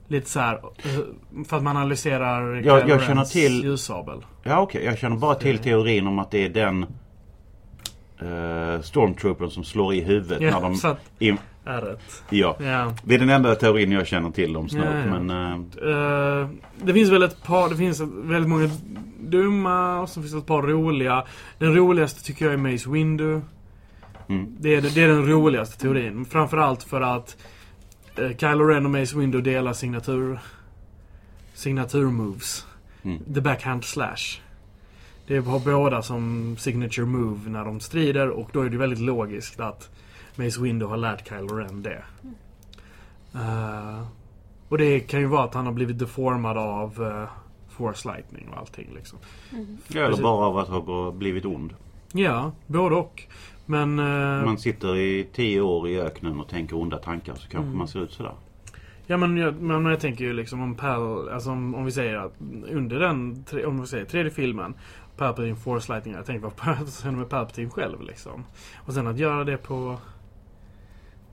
Lite 0.08 0.30
så 0.30 0.40
här, 0.40 0.54
eh, 0.54 1.44
för 1.48 1.56
att 1.56 1.62
man 1.62 1.76
analyserar 1.76 2.54
Jag- 2.64 2.88
jag 2.88 3.02
känner 3.02 3.24
till- 3.24 3.64
ljussabel. 3.64 4.18
Ja 4.42 4.60
okej, 4.60 4.84
jag 4.84 4.98
känner 4.98 5.16
bara 5.16 5.34
till 5.34 5.58
teorin 5.58 6.06
om 6.06 6.18
att 6.18 6.30
det 6.30 6.44
är 6.44 6.48
den 6.48 6.82
uh, 8.22 8.80
Stormtroopern 8.82 9.50
som 9.50 9.64
slår 9.64 9.94
i 9.94 10.00
huvudet 10.00 10.40
när 10.40 10.48
Ja, 10.48 10.60
de... 10.60 10.74
så 10.76 10.88
att, 10.88 11.00
In, 11.18 11.38
är 11.64 11.80
rätt. 11.80 12.22
ja. 12.30 12.56
Ja. 12.60 12.92
Det 13.04 13.14
är 13.14 13.18
den 13.18 13.30
enda 13.30 13.54
teorin 13.54 13.92
jag 13.92 14.06
känner 14.06 14.30
till 14.30 14.56
om 14.56 14.68
Snoke 14.68 14.88
Ja, 14.88 14.98
ja. 15.16 15.20
men... 15.20 15.30
eh, 15.30 16.40
Eh, 16.42 16.48
det 16.82 16.92
finns 16.92 17.10
väl 17.10 17.22
ett 17.22 17.42
par, 17.42 17.68
det 17.68 17.76
finns 17.76 18.00
väldigt 18.14 18.48
många 18.50 18.70
dumma 19.20 20.00
och 20.00 20.08
så 20.08 20.20
finns 20.20 20.32
det 20.32 20.38
ett 20.38 20.46
par 20.46 20.62
roliga. 20.62 21.24
Den 21.58 21.74
roligaste 21.74 22.24
tycker 22.24 22.44
jag 22.44 22.54
är 22.54 22.58
Mace 22.72 22.90
Windu. 22.90 23.40
Mm. 24.28 24.56
Det, 24.58 24.74
är, 24.74 24.80
det 24.82 25.02
är 25.02 25.08
den 25.08 25.26
roligaste 25.26 25.78
teorin. 25.80 26.24
Framförallt 26.24 26.82
för 26.82 27.00
att 27.00 27.36
uh, 27.40 27.46
Kylo 28.16 28.64
Ren 28.64 28.84
och 28.84 28.92
Mace 28.92 29.18
Windu 29.18 29.40
delar 29.40 29.72
signatur 29.72 30.38
signaturmoves. 31.54 32.66
Mm. 33.02 33.34
The 33.34 33.40
backhand 33.40 33.84
slash. 33.84 34.40
Det 35.26 35.38
har 35.38 35.58
båda 35.58 36.02
som 36.02 36.56
signature 36.58 37.06
move 37.06 37.50
när 37.50 37.64
de 37.64 37.80
strider 37.80 38.28
och 38.28 38.50
då 38.52 38.60
är 38.60 38.70
det 38.70 38.76
väldigt 38.76 38.98
logiskt 38.98 39.60
att 39.60 39.90
Mace 40.36 40.60
Windu 40.60 40.86
har 40.86 40.96
lärt 40.96 41.28
Kylo 41.28 41.56
Ren 41.56 41.82
det. 41.82 42.02
Eh, 43.34 44.06
och 44.68 44.78
det 44.78 45.00
kan 45.00 45.20
ju 45.20 45.26
vara 45.26 45.44
att 45.44 45.54
han 45.54 45.66
har 45.66 45.72
blivit 45.72 45.98
deformad 45.98 46.58
av 46.58 47.02
uh, 47.02 47.24
Force 47.68 48.08
Lightning 48.08 48.48
och 48.48 48.58
allting 48.58 48.88
liksom. 48.94 49.18
Ja, 49.88 50.00
eller 50.00 50.22
bara 50.22 50.46
av 50.46 50.58
att 50.58 50.68
ha 50.68 51.10
blivit 51.10 51.44
ond. 51.44 51.74
Ja, 52.12 52.52
både 52.66 52.94
och. 52.94 53.26
Men... 53.66 53.98
eh, 53.98 54.44
Man 54.44 54.58
sitter 54.58 54.96
i 54.96 55.26
tio 55.32 55.60
år 55.60 55.88
i 55.88 56.00
öknen 56.00 56.40
och 56.40 56.48
tänker 56.48 56.76
onda 56.76 56.98
tankar 56.98 57.34
så 57.34 57.40
kanske 57.48 57.58
Mm. 57.66 57.78
man 57.78 57.88
ser 57.88 58.00
ut 58.00 58.12
sådär. 58.12 58.34
Ja 59.06 59.16
men 59.16 59.36
jag, 59.36 59.60
men 59.62 59.84
jag 59.84 60.00
tänker 60.00 60.24
ju 60.24 60.32
liksom 60.32 60.60
om 60.62 60.74
Pal, 60.74 61.28
alltså 61.28 61.50
om, 61.50 61.74
om 61.74 61.84
vi 61.84 61.90
säger 61.92 62.14
att 62.16 62.32
under 62.70 63.00
den, 63.00 63.44
tre, 63.44 63.64
om 63.64 63.80
vi 63.80 63.86
säger 63.86 64.04
tredje 64.04 64.30
filmen 64.30 64.74
Palpatine 65.16 65.56
Force 65.56 65.92
Lightning, 65.92 66.14
jag 66.14 66.26
tänker 66.26 66.42
vad 66.42 66.56
Palpatine 66.56 67.12
med 67.16 67.28
Palpatine 67.28 67.70
själv 67.70 68.02
liksom. 68.02 68.44
Och 68.76 68.92
sen 68.94 69.06
att 69.06 69.18
göra 69.18 69.44
det 69.44 69.56
på 69.56 69.98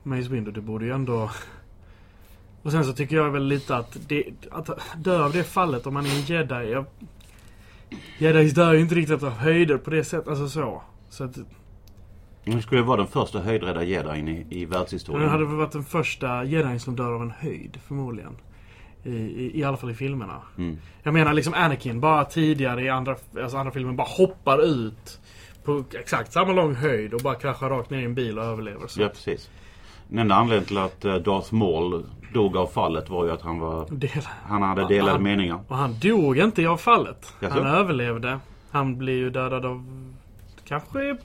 Mace 0.02 0.28
Windu, 0.28 0.50
det 0.50 0.60
borde 0.60 0.84
ju 0.84 0.92
ändå... 0.92 1.30
Och 2.62 2.72
sen 2.72 2.84
så 2.84 2.92
tycker 2.92 3.16
jag 3.16 3.30
väl 3.30 3.46
lite 3.46 3.76
att 3.76 3.96
det, 4.08 4.24
att 4.50 4.70
dö 4.96 5.24
av 5.24 5.32
det 5.32 5.44
fallet 5.44 5.86
om 5.86 5.94
man 5.94 6.06
är 6.06 6.10
en 6.10 6.22
jedi. 6.22 6.70
Jag, 6.72 6.84
Jedis 8.18 8.54
dör 8.54 8.72
ju 8.72 8.80
inte 8.80 8.94
riktigt 8.94 9.22
av 9.22 9.30
höjder 9.30 9.76
på 9.76 9.90
det 9.90 10.04
sättet, 10.04 10.28
alltså 10.28 10.48
så. 10.48 10.82
Så 11.08 11.24
att, 11.24 11.38
Det 12.44 12.62
skulle 12.62 12.82
vara 12.82 12.96
den 12.96 13.06
första 13.06 13.40
höjdrädda 13.40 13.82
jedin 13.84 14.28
i, 14.28 14.46
i 14.50 14.64
världshistorien. 14.64 15.22
det 15.24 15.30
hade 15.30 15.44
väl 15.44 15.56
varit 15.56 15.72
den 15.72 15.84
första 15.84 16.44
jedin 16.44 16.80
som 16.80 16.96
dör 16.96 17.12
av 17.12 17.22
en 17.22 17.30
höjd, 17.30 17.78
förmodligen. 17.86 18.36
I, 19.04 19.10
i, 19.16 19.60
I 19.60 19.64
alla 19.64 19.76
fall 19.76 19.90
i 19.90 19.94
filmerna. 19.94 20.40
Mm. 20.58 20.78
Jag 21.02 21.14
menar 21.14 21.32
liksom 21.32 21.54
Anakin, 21.54 22.00
bara 22.00 22.24
tidigare 22.24 22.82
i 22.82 22.88
andra, 22.88 23.16
alltså 23.42 23.56
andra 23.56 23.72
filmen, 23.72 23.96
bara 23.96 24.08
hoppar 24.08 24.62
ut 24.64 25.20
på 25.64 25.84
exakt 26.00 26.32
samma 26.32 26.52
lång 26.52 26.74
höjd 26.74 27.14
och 27.14 27.20
bara 27.20 27.34
kraschar 27.34 27.68
rakt 27.68 27.90
ner 27.90 27.98
i 27.98 28.04
en 28.04 28.14
bil 28.14 28.38
och 28.38 28.44
överlever. 28.44 28.86
Så. 28.86 29.02
Ja, 29.02 29.08
precis. 29.08 29.50
Den 30.08 30.18
enda 30.18 30.34
anledningen 30.34 30.66
till 30.66 30.78
att 30.78 31.04
eh, 31.04 31.14
Darth 31.14 31.54
Maul 31.54 32.04
dog 32.34 32.56
av 32.56 32.66
fallet 32.66 33.10
var 33.10 33.24
ju 33.24 33.30
att 33.30 33.42
han 33.42 33.58
var... 33.58 33.86
Del. 33.90 34.10
Han 34.46 34.62
hade 34.62 34.88
delade 34.88 35.12
han- 35.12 35.22
meningar. 35.22 35.60
Och 35.68 35.76
han 35.76 35.98
dog 35.98 36.38
inte 36.38 36.62
i 36.62 36.66
avfallet. 36.66 37.32
Jaså? 37.40 37.54
Han 37.54 37.66
överlevde. 37.66 38.38
Han 38.70 38.98
blir 38.98 39.14
ju 39.14 39.30
dödad 39.30 39.64
av... 39.66 39.84
Kanske. 40.68 41.16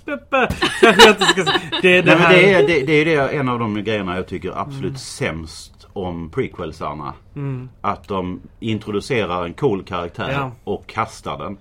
Kanske 0.82 1.04
jag 1.06 1.12
inte 1.12 1.26
ska 1.26 1.44
säga. 1.46 1.60
Det 1.82 1.98
är 1.98 2.04
det 2.04 2.16
Nej, 2.16 2.18
här... 2.18 2.34
det, 2.34 2.54
är, 2.54 2.68
det, 2.68 2.86
det 2.86 2.94
är 2.94 3.06
det 3.06 3.28
en 3.38 3.50
av 3.50 3.60
de 3.60 3.84
grejerna 3.84 4.16
jag 4.16 4.28
tycker 4.28 4.52
absolut 4.62 5.00
sämst 5.00 5.88
om 5.94 6.30
prequelsarna. 6.30 7.14
Mm. 7.36 7.70
Att 7.82 8.08
de 8.08 8.42
introducerar 8.60 9.46
en 9.46 9.54
cool 9.54 9.84
karaktär 9.84 10.32
Ja. 10.32 10.52
och 10.64 10.88
kastar 10.88 11.38
den. 11.38 11.58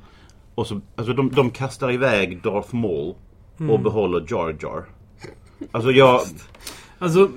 Och 0.54 0.66
så, 0.66 0.80
alltså 0.96 1.12
de, 1.12 1.30
de 1.30 1.50
kastar 1.50 1.92
iväg 1.92 2.42
Darth 2.42 2.74
Maul 2.74 3.14
Mm. 3.60 3.70
och 3.70 3.80
behåller 3.80 4.24
Jar 4.28 4.56
Jar. 4.62 4.84
Alltså 5.72 5.90
jag... 5.90 6.20
Alltså, 6.98 7.30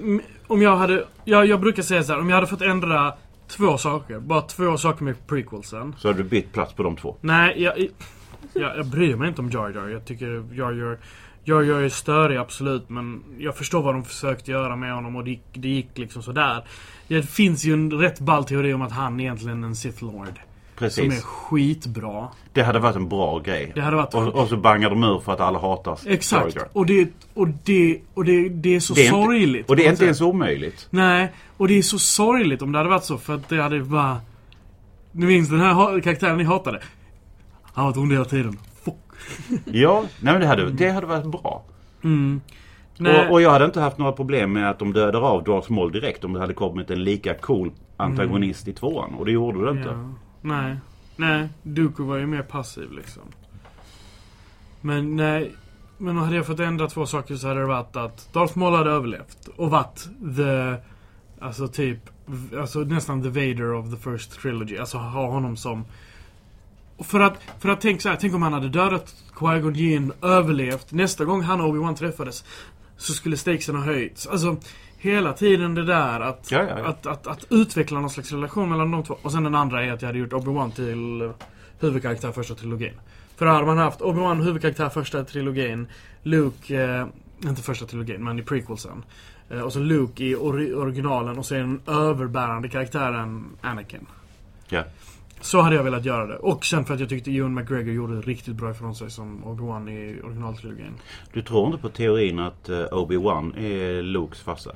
om 0.47 0.62
jag 0.62 0.75
hade... 0.75 1.06
Jag, 1.25 1.45
jag 1.45 1.60
brukar 1.60 1.84
säga 1.84 2.04
så 2.04 2.13
här, 2.13 2.19
om 2.19 2.30
jag 2.30 2.36
hade 2.36 2.47
fått 2.47 2.62
ändra 2.62 3.13
två 3.47 3.77
saker. 3.77 4.19
Bara 4.19 4.41
två 4.41 4.77
saker 4.77 5.04
med 5.04 5.27
prequelsen. 5.27 5.95
Så 5.97 6.08
har 6.08 6.13
du 6.13 6.23
bytt 6.23 6.54
plats 6.54 6.73
på 6.73 6.84
de 6.84 6.95
två. 6.95 7.15
Nej, 7.21 7.62
jag, 7.63 7.88
jag, 8.54 8.77
jag 8.77 8.86
bryr 8.86 9.15
mig 9.15 9.27
inte 9.27 9.41
om 9.41 9.49
Jar 9.49 9.69
Jar. 9.69 9.88
Jag 9.88 10.06
tycker 10.06 10.43
Jar 10.54 10.71
Jar... 10.71 10.97
Jar 11.43 11.62
Jar 11.62 11.82
är 11.82 11.89
störig, 11.89 12.38
absolut. 12.38 12.89
Men 12.89 13.23
jag 13.39 13.56
förstår 13.58 13.82
vad 13.82 13.95
de 13.95 14.04
försökte 14.04 14.51
göra 14.51 14.75
med 14.75 14.93
honom 14.93 15.15
och 15.15 15.23
det 15.23 15.30
gick, 15.30 15.43
det 15.54 15.67
gick 15.67 15.97
liksom 15.97 16.23
sådär. 16.23 16.63
Det 17.08 17.21
finns 17.23 17.65
ju 17.65 17.73
en 17.73 17.91
rätt 17.91 18.19
ball 18.19 18.45
teori 18.45 18.73
om 18.73 18.82
att 18.82 18.91
han 18.91 19.19
egentligen 19.19 19.63
är 19.63 19.67
en 19.67 19.75
Sith 19.75 20.04
Lord. 20.04 20.13
Som 20.25 20.86
är 20.86 20.89
Precis. 21.10 21.23
skitbra. 21.23 22.27
Det 22.54 22.62
hade 22.63 22.80
varit 22.80 22.95
en 22.95 23.10
bra 23.10 23.39
grej. 23.39 23.71
Det 23.75 23.82
hade 23.82 23.95
varit... 23.95 24.13
Och, 24.13 24.27
och 24.27 24.47
så 24.47 24.58
bangar 24.58 24.89
de 24.89 25.04
ur 25.04 25.19
för 25.19 25.34
att 25.34 25.39
alla 25.39 25.60
hatar 25.60 25.99
Exakt. 26.06 26.56
Jar 26.56 26.62
Jar. 26.62 26.69
Och 26.73 26.86
det, 26.86 27.10
och 27.34 27.47
det, 27.47 28.01
och 28.13 28.25
det, 28.25 28.49
det 28.49 28.75
är 28.75 28.80
så 28.80 28.93
Det 28.93 29.01
är 29.01 29.06
inte- 29.06 29.15
sorgligt. 29.15 29.69
Och 29.69 29.75
det 29.75 29.86
är 29.88 29.91
inte 29.91 30.04
ens 30.06 30.21
omöjligt. 30.21 30.88
Nej, 30.89 31.32
och 31.58 31.67
det 31.67 31.77
är 31.77 31.82
så 31.82 31.99
sorgligt 31.99 32.62
om 32.62 32.71
det 32.71 32.77
hade 32.77 32.89
varit 32.89 33.04
så 33.04 33.17
för 33.17 33.36
att 33.36 33.49
det 33.49 33.62
hade 33.62 33.80
bara... 33.84 34.17
Ni 35.12 35.25
minns 35.25 35.49
den 35.49 35.60
här 35.60 35.99
karaktären 36.01 36.38
ni 36.38 36.43
hatade? 36.43 36.82
Han 37.73 37.86
var 37.86 37.97
ond 37.97 38.12
hela 38.12 38.25
tiden. 38.25 38.57
Fuck. 38.84 38.95
Ja, 39.65 40.03
nej 40.19 40.34
men 40.34 40.41
det 40.41 40.47
hade, 40.47 40.71
det 40.71 40.89
hade 40.89 41.07
varit 41.07 41.25
bra. 41.25 41.63
Mm. 42.03 42.41
Och, 42.99 43.31
och 43.31 43.41
jag 43.41 43.51
hade 43.51 43.65
inte 43.65 43.81
haft 43.81 43.97
några 43.97 44.12
problem 44.12 44.53
med 44.53 44.69
att 44.69 44.79
de 44.79 44.93
dödar 44.93 45.21
av 45.21 45.43
Darth 45.43 45.71
Maul 45.71 45.91
direkt 45.91 46.23
om 46.23 46.34
det 46.34 46.39
hade 46.39 46.53
kommit 46.53 46.91
en 46.91 47.03
lika 47.03 47.34
cool 47.34 47.71
antagonist 47.97 48.67
i 48.67 48.73
tvåan. 48.73 49.13
Och 49.13 49.25
det 49.25 49.31
gjorde 49.31 49.65
det 49.65 49.71
inte. 49.71 49.89
Ja. 49.89 50.13
Nej. 50.41 50.77
Nej, 51.15 51.49
Dooku 51.63 52.03
var 52.03 52.17
ju 52.17 52.25
mer 52.25 52.41
passiv 52.41 52.91
liksom. 52.91 53.23
Men 54.81 55.15
nej. 55.15 55.51
Men 55.97 56.17
hade 56.17 56.36
jag 56.36 56.47
fått 56.47 56.60
ändra 56.60 56.88
två 56.88 57.05
saker 57.05 57.36
så 57.36 57.47
hade 57.47 57.60
det 57.60 57.65
varit 57.65 57.95
att 57.95 58.34
Darth 58.34 58.57
Maul 58.57 58.73
hade 58.75 58.89
överlevt. 58.91 59.47
Och 59.55 59.69
varit 59.69 60.10
the... 60.38 60.75
Alltså 61.45 61.67
typ... 61.67 61.99
Alltså 62.60 62.79
nästan 62.79 63.23
the 63.23 63.29
Vader 63.29 63.73
of 63.73 63.91
the 63.91 63.97
first 63.97 64.41
trilogy. 64.41 64.77
Alltså 64.77 64.97
ha 64.97 65.27
honom 65.27 65.57
som... 65.57 65.86
För 67.03 67.19
att, 67.19 67.33
för 67.59 67.69
att 67.69 67.81
tänk 67.81 68.01
så 68.01 68.09
här, 68.09 68.17
tänk 68.21 68.33
om 68.35 68.41
han 68.41 68.53
hade 68.53 68.69
dödat 68.69 69.15
Qui-Gon 69.35 69.73
Jinn, 69.75 70.11
överlevt. 70.21 70.91
Nästa 70.91 71.25
gång 71.25 71.41
han 71.41 71.61
och 71.61 71.67
Obi-Wan 71.67 71.95
träffades 71.95 72.43
så 72.97 73.13
skulle 73.13 73.37
stakesen 73.37 73.75
ha 73.75 73.83
höjts. 73.83 74.27
Alltså 74.27 74.57
hela 74.97 75.33
tiden 75.33 75.75
det 75.75 75.85
där 75.85 76.19
att, 76.19 76.51
Ja, 76.51 76.63
ja, 76.63 76.79
ja. 76.79 76.85
Att, 76.85 77.05
att, 77.05 77.27
att 77.27 77.45
utveckla 77.49 77.99
någon 77.99 78.09
slags 78.09 78.31
relation 78.31 78.69
mellan 78.69 78.91
de 78.91 79.03
två. 79.03 79.17
Och 79.21 79.31
sen 79.31 79.43
den 79.43 79.55
andra 79.55 79.85
är 79.85 79.91
att 79.91 80.01
jag 80.01 80.09
hade 80.09 80.19
gjort 80.19 80.33
Obi-Wan 80.33 80.71
till 80.71 81.21
eh, 81.21 81.31
huvudkaraktär 81.79 82.31
första 82.31 82.55
trilogin. 82.55 82.93
För 83.35 83.45
då 83.45 83.51
hade 83.51 83.65
man 83.65 83.77
haft 83.77 84.01
Obi-Wan 84.01 84.41
huvudkaraktär 84.43 84.89
första 84.89 85.23
trilogin, 85.23 85.87
Luke, 86.23 86.83
eh, 86.83 87.05
inte 87.49 87.61
första 87.61 87.85
trilogin, 87.85 88.23
men 88.23 88.39
i 88.39 88.43
prequelsen. 88.43 89.03
Eh, 89.49 89.61
och 89.61 89.73
så 89.73 89.79
Luke 89.79 90.23
i 90.23 90.35
ori- 90.35 90.73
originalen 90.73 91.37
och 91.37 91.45
den 91.49 91.81
överbärande 91.87 92.69
karaktären 92.69 93.45
Anakin. 93.61 94.05
Ja. 94.69 94.83
Så 95.41 95.62
hade 95.62 95.75
jag 95.75 95.84
velat 95.84 96.06
göra 96.06 96.25
det. 96.27 96.36
Och 96.38 96.65
sen 96.65 96.86
för 96.86 96.93
att 96.93 96.99
jag 96.99 97.10
tyckte 97.10 97.32
Ewan 97.32 97.54
McGregor 97.54 97.93
gjorde 97.93 98.15
det 98.15 98.21
riktigt 98.21 98.56
bra 98.56 98.71
ifrån 98.71 98.95
sig 98.95 99.12
som 99.12 99.43
Obi-Wan 99.45 99.89
i 99.89 100.21
originaltrilogin. 100.21 100.93
Du 101.34 101.41
tror 101.41 101.65
inte 101.67 101.77
på 101.77 101.89
teorin 101.89 102.39
att 102.39 102.69
eh, 102.69 102.75
Obi-Wan 102.77 103.58
är 103.58 104.01
Lukes 104.01 104.41
farsa? 104.41 104.71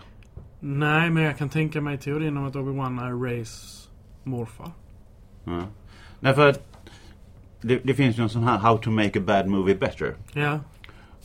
Nej, 0.59 1.09
men 1.09 1.23
jag 1.23 1.37
kan 1.37 1.49
tänka 1.49 1.81
mig 1.81 1.97
teorin 1.97 2.37
om 2.37 2.45
att 2.45 2.55
Obi-Wan 2.55 2.99
är 3.07 3.23
Rays 3.25 3.87
morfar. 4.23 4.71
Ja. 5.43 5.61
Nej, 6.19 6.33
för 6.35 6.47
att 6.49 6.77
det, 7.61 7.79
det 7.83 7.93
finns 7.93 8.17
ju 8.19 8.23
en 8.23 8.29
sån 8.29 8.43
här 8.43 8.57
How 8.57 8.77
to 8.77 8.91
make 8.91 9.19
a 9.19 9.23
bad 9.27 9.47
movie 9.47 9.75
better. 9.75 10.15
Ja. 10.33 10.59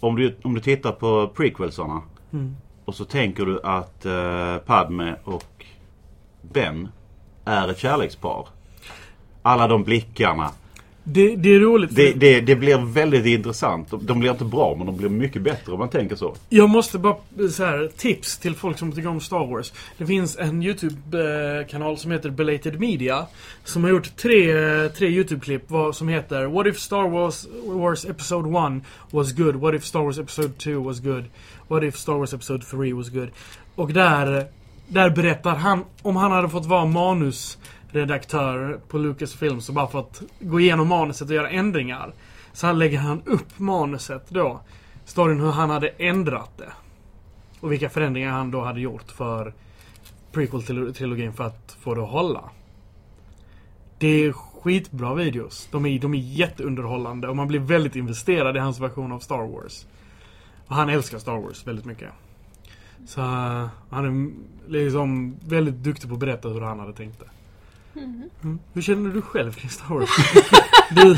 Om 0.01 0.17
du, 0.17 0.37
om 0.43 0.55
du 0.55 0.61
tittar 0.61 0.93
på 0.93 1.29
prequelsarna 1.37 2.03
Mm. 2.33 2.57
och 2.85 2.95
så 2.95 3.05
tänker 3.05 3.47
du 3.47 3.61
att 3.63 4.07
eh, 4.07 4.57
Padme 4.67 5.15
och 5.25 5.65
Ben 6.43 6.89
är 7.45 7.69
ett 7.69 7.79
kärlekspar. 7.79 8.49
Alla 9.43 9.69
de 9.69 9.85
blickarna. 9.85 10.51
Det, 11.05 11.37
det 11.37 11.55
är 11.55 11.61
roligt. 11.61 11.97
Det, 11.97 12.13
det, 12.13 12.41
det 12.41 12.57
blir 12.57 12.79
väldigt 12.79 13.27
intressant. 13.27 13.89
De, 14.01 14.21
blir 14.21 14.31
inte 14.31 14.45
bra 14.45 14.75
men 14.77 14.87
de 14.87 14.97
blir 14.97 15.09
mycket 15.09 15.43
bättre 15.43 15.73
om 15.73 15.79
man 15.79 15.89
tänker 15.89 16.17
så. 16.17 16.35
Jag 16.49 16.71
måste 16.71 16.99
bara 16.99 17.17
så 17.51 17.65
här, 17.65 17.91
tips 17.97 18.39
till 18.39 18.55
folk 18.55 18.79
som 18.79 18.93
tycker 18.93 19.09
om 19.09 19.21
Star 19.21 19.47
Wars. 19.47 19.73
Det 19.99 20.07
finns 20.07 20.37
en 20.39 20.63
YouTube-kanal 20.63 21.99
som 21.99 22.11
heter 22.11 22.31
Belated 22.31 22.81
Media. 22.81 23.27
Som 23.65 23.85
har 23.85 23.91
gjort 23.91 24.17
tre, 24.17 24.53
tre 24.89 25.09
YouTube-klipp 25.09 25.65
som 25.93 26.09
heter 26.09 26.45
What 26.45 26.67
if 26.67 26.79
Star 26.79 27.09
Wars, 27.09 27.47
Wars 27.65 28.05
Episode 28.05 28.49
1 28.77 28.83
was 29.11 29.33
good? 29.33 29.57
What 29.57 29.75
if 29.75 29.85
Star 29.85 30.03
Wars 30.03 30.19
Episode 30.19 30.53
2 30.59 30.81
was 30.81 31.01
good? 31.01 31.25
What 31.69 31.85
if 31.85 31.97
Star 31.97 32.15
Wars 32.15 32.35
Episode 32.35 32.65
3 32.65 32.93
was 32.93 33.09
good? 33.09 33.29
Och 33.75 33.93
där, 33.93 34.47
där 34.89 35.11
berättar 35.11 35.55
han 35.55 35.85
om 36.03 36.17
han 36.17 36.33
hade 36.33 36.49
fått 36.49 36.67
vara 36.67 36.85
Redaktör 37.93 38.81
på 38.89 38.99
Lucasfilm 38.99 39.61
så 39.61 39.73
bara 39.73 39.87
fått 39.87 40.23
gå 40.41 40.61
igenom 40.61 40.89
manuset 40.89 41.29
och 41.29 41.35
göra 41.35 41.51
ändringar. 41.51 42.13
Så 42.53 42.67
här 42.67 42.75
lägger 42.75 42.99
han 42.99 43.23
upp 43.27 43.59
manuset 43.59 44.27
då. 44.29 44.61
Storyn 45.05 45.41
hur 45.41 45.51
han 45.51 45.71
hade 45.71 45.89
ändrat 45.89 46.51
det. 46.59 46.73
Och 47.61 47.73
vilka 47.73 47.91
förändringar 47.91 48.31
han 48.31 48.51
då 48.51 48.61
hade 48.61 48.81
gjort 48.81 49.11
för 49.11 49.55
prequel-trilogin 50.33 51.33
för 51.33 51.45
att 51.45 51.77
få 51.81 51.95
det 51.95 52.03
att 52.03 52.11
hålla. 52.11 52.51
Det 53.99 54.25
är 54.25 54.33
skitbra 54.33 55.15
videos. 55.15 55.69
De 55.71 55.87
är, 55.87 55.99
de 55.99 56.15
är 56.15 56.19
jätteunderhållande 56.19 57.29
och 57.29 57.37
man 57.37 57.49
blir 57.49 57.61
väldigt 57.61 57.97
investerad 57.97 58.57
i 58.57 58.59
hans 58.59 58.81
version 58.81 59.13
av 59.13 59.19
Star 59.19 59.47
Wars. 59.53 59.87
Och 60.67 60.75
han 60.77 60.89
älskar 60.89 61.19
Star 61.19 61.41
Wars 61.41 61.67
väldigt 61.67 61.85
mycket. 61.85 62.11
Så 63.07 63.21
eh, 63.21 63.69
han 63.91 64.05
är 64.05 64.31
liksom 64.71 65.37
väldigt 65.49 65.75
duktig 65.75 66.09
på 66.09 66.15
att 66.15 66.21
berätta 66.21 66.49
hur 66.49 66.61
han 66.61 66.81
hade 66.81 66.93
tänkt 66.93 67.21
det. 67.21 67.27
Mm. 67.97 68.59
Hur 68.73 68.83
känner 68.83 69.11
du 69.11 69.23
själv 69.23 69.53
kring 69.53 69.71
Star 69.71 69.95
Wars? 69.95 70.11
du, 70.91 71.17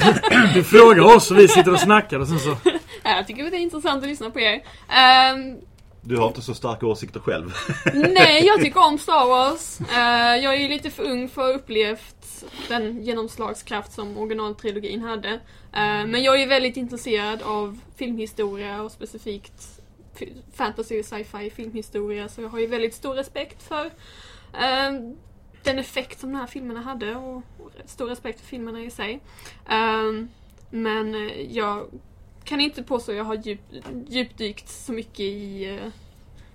du 0.55 0.65
frågar 0.65 1.17
oss 1.17 1.31
och 1.31 1.39
vi 1.39 1.49
sitter 1.49 1.73
och 1.73 1.81
snackar 1.81 2.19
och 2.19 2.29
sen 2.29 2.39
så... 2.39 2.57
Ja, 3.03 3.17
jag 3.17 3.27
tycker 3.27 3.51
det 3.51 3.57
är 3.57 3.61
intressant 3.61 4.03
att 4.03 4.09
lyssna 4.09 4.31
på 4.31 4.41
er. 4.41 4.63
Ehm, 4.89 5.57
Du 6.01 6.17
har 6.17 6.29
inte 6.29 6.43
så 6.43 6.55
starka 6.55 6.87
åsikter 6.87 7.21
själv. 7.21 7.55
nej, 7.95 8.47
jag 8.47 8.61
tycker 8.63 8.87
om 8.87 8.99
Star 8.99 9.27
Wars. 9.29 9.81
Eh, 9.81 10.45
jag 10.45 10.55
är 10.55 10.59
ju 10.59 10.69
lite 10.69 10.91
för 10.91 11.03
ung 11.03 11.29
för 11.29 11.43
att 11.43 11.49
ha 11.49 11.55
upplevt 11.55 12.45
den 12.69 13.03
genomslagskraft 13.03 13.93
som 13.93 14.19
originaltrilogin 14.19 15.03
hade. 15.03 15.29
Eh, 15.73 16.07
men 16.07 16.23
jag 16.23 16.43
är 16.43 16.47
väldigt 16.47 16.77
intresserad 16.77 17.43
av 17.43 17.79
filmhistoria 17.97 18.83
och 18.83 18.93
specifikt 18.93 19.81
fantasy 20.55 21.01
och 21.01 21.05
sci-fi 21.05 21.51
filmhistoria. 21.51 22.29
Så 22.29 22.43
jag 22.43 22.49
har 22.49 22.59
ju 22.59 22.67
väldigt 22.67 22.95
stor 22.95 23.15
respekt 23.15 23.63
för 23.63 23.85
eh, 24.53 24.93
den 25.65 25.79
effekt 25.79 26.21
som 26.21 26.33
de 26.33 26.39
här 26.39 26.47
filmerna 26.47 26.81
hade 26.81 27.15
och, 27.15 27.37
och 27.37 27.71
stor 27.87 28.07
respekt 28.07 28.41
för 28.41 28.47
filmerna 28.47 28.81
i 28.81 28.91
sig. 28.91 29.21
Eh, 29.69 30.27
men 30.71 31.15
eh, 31.15 31.57
jag 31.57 31.87
kan 32.45 32.61
inte 32.61 32.83
påstå 32.83 33.13
att 33.13 33.19
jag 33.19 33.25
har 33.25 33.35
djup, 33.35 33.61
djupdykt 34.09 34.69
så 34.69 34.93
mycket 34.93 35.21
i, 35.21 35.65
eh, 35.65 35.89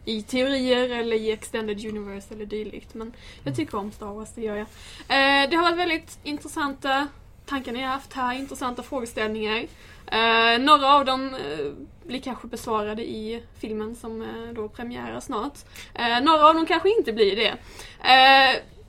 i 0.05 0.21
teorier 0.21 0.89
eller 0.89 1.15
i 1.15 1.31
extended 1.31 1.85
universe 1.85 2.33
eller 2.33 2.45
dylikt. 2.45 2.93
Men 2.93 3.13
jag 3.43 3.55
tycker 3.55 3.77
om 3.77 3.91
Star 3.91 4.13
Wars, 4.13 4.29
det 4.35 4.41
gör 4.41 4.55
jag. 4.55 4.67
Eh, 5.07 5.49
det 5.49 5.55
har 5.55 5.63
varit 5.63 5.77
väldigt 5.77 6.19
intressanta 6.23 7.07
tankar 7.47 7.71
ni 7.71 7.81
har 7.81 7.89
haft 7.89 8.13
här, 8.13 8.35
intressanta 8.35 8.83
frågeställningar. 8.83 9.67
Eh, 10.11 10.59
några 10.59 10.93
av 10.93 11.05
dem 11.05 11.35
eh, 11.35 11.71
blir 12.03 12.19
kanske 12.19 12.47
besvarade 12.47 13.03
i 13.03 13.43
filmen 13.59 13.95
som 13.95 14.21
eh, 14.21 14.53
då 14.53 14.69
premiärar 14.69 15.19
snart. 15.19 15.53
Några 16.21 16.47
av 16.47 16.53
dem 16.53 16.65
kanske 16.65 16.97
inte 16.97 17.13
blir 17.13 17.35
det. 17.35 17.57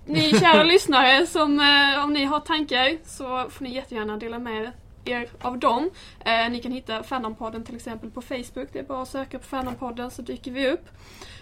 Ni 0.09 0.31
kära 0.41 0.63
lyssnare, 0.63 1.27
som, 1.27 1.61
eh, 1.61 2.05
om 2.05 2.13
ni 2.13 2.25
har 2.25 2.41
tankar 2.41 2.99
så 3.05 3.51
får 3.51 3.65
ni 3.65 3.75
jättegärna 3.75 4.17
dela 4.17 4.39
med 4.39 4.73
er 5.05 5.29
av 5.41 5.59
dem. 5.59 5.91
Eh, 6.21 6.51
ni 6.51 6.61
kan 6.61 6.73
hitta 6.73 7.03
Fandompodden 7.03 7.65
till 7.65 7.77
exempel 7.77 8.11
på 8.11 8.23
Facebook. 8.23 8.69
Det 8.73 8.79
är 8.79 8.83
bara 8.83 9.03
att 9.03 9.09
söka 9.09 9.39
på 9.39 9.45
Fandompodden 9.45 10.11
så 10.11 10.23
dyker 10.23 10.51
vi 10.51 10.69
upp. 10.69 10.89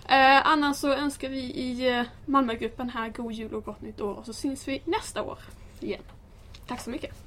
Eh, 0.09 0.46
annars 0.46 0.76
så 0.76 0.92
önskar 0.92 1.29
vi 1.29 1.40
i 1.40 1.98
eh, 1.98 2.02
Malmögruppen 2.24 2.90
här 2.90 3.09
god 3.09 3.33
jul 3.33 3.55
och 3.55 3.64
gott 3.64 3.83
nytt 3.83 4.00
år 4.00 4.14
och 4.14 4.26
så 4.26 4.33
syns 4.33 4.68
vi 4.68 4.83
nästa 4.85 5.22
år 5.22 5.38
igen. 5.81 6.02
Tack 6.66 6.81
så 6.81 6.90
mycket. 6.90 7.25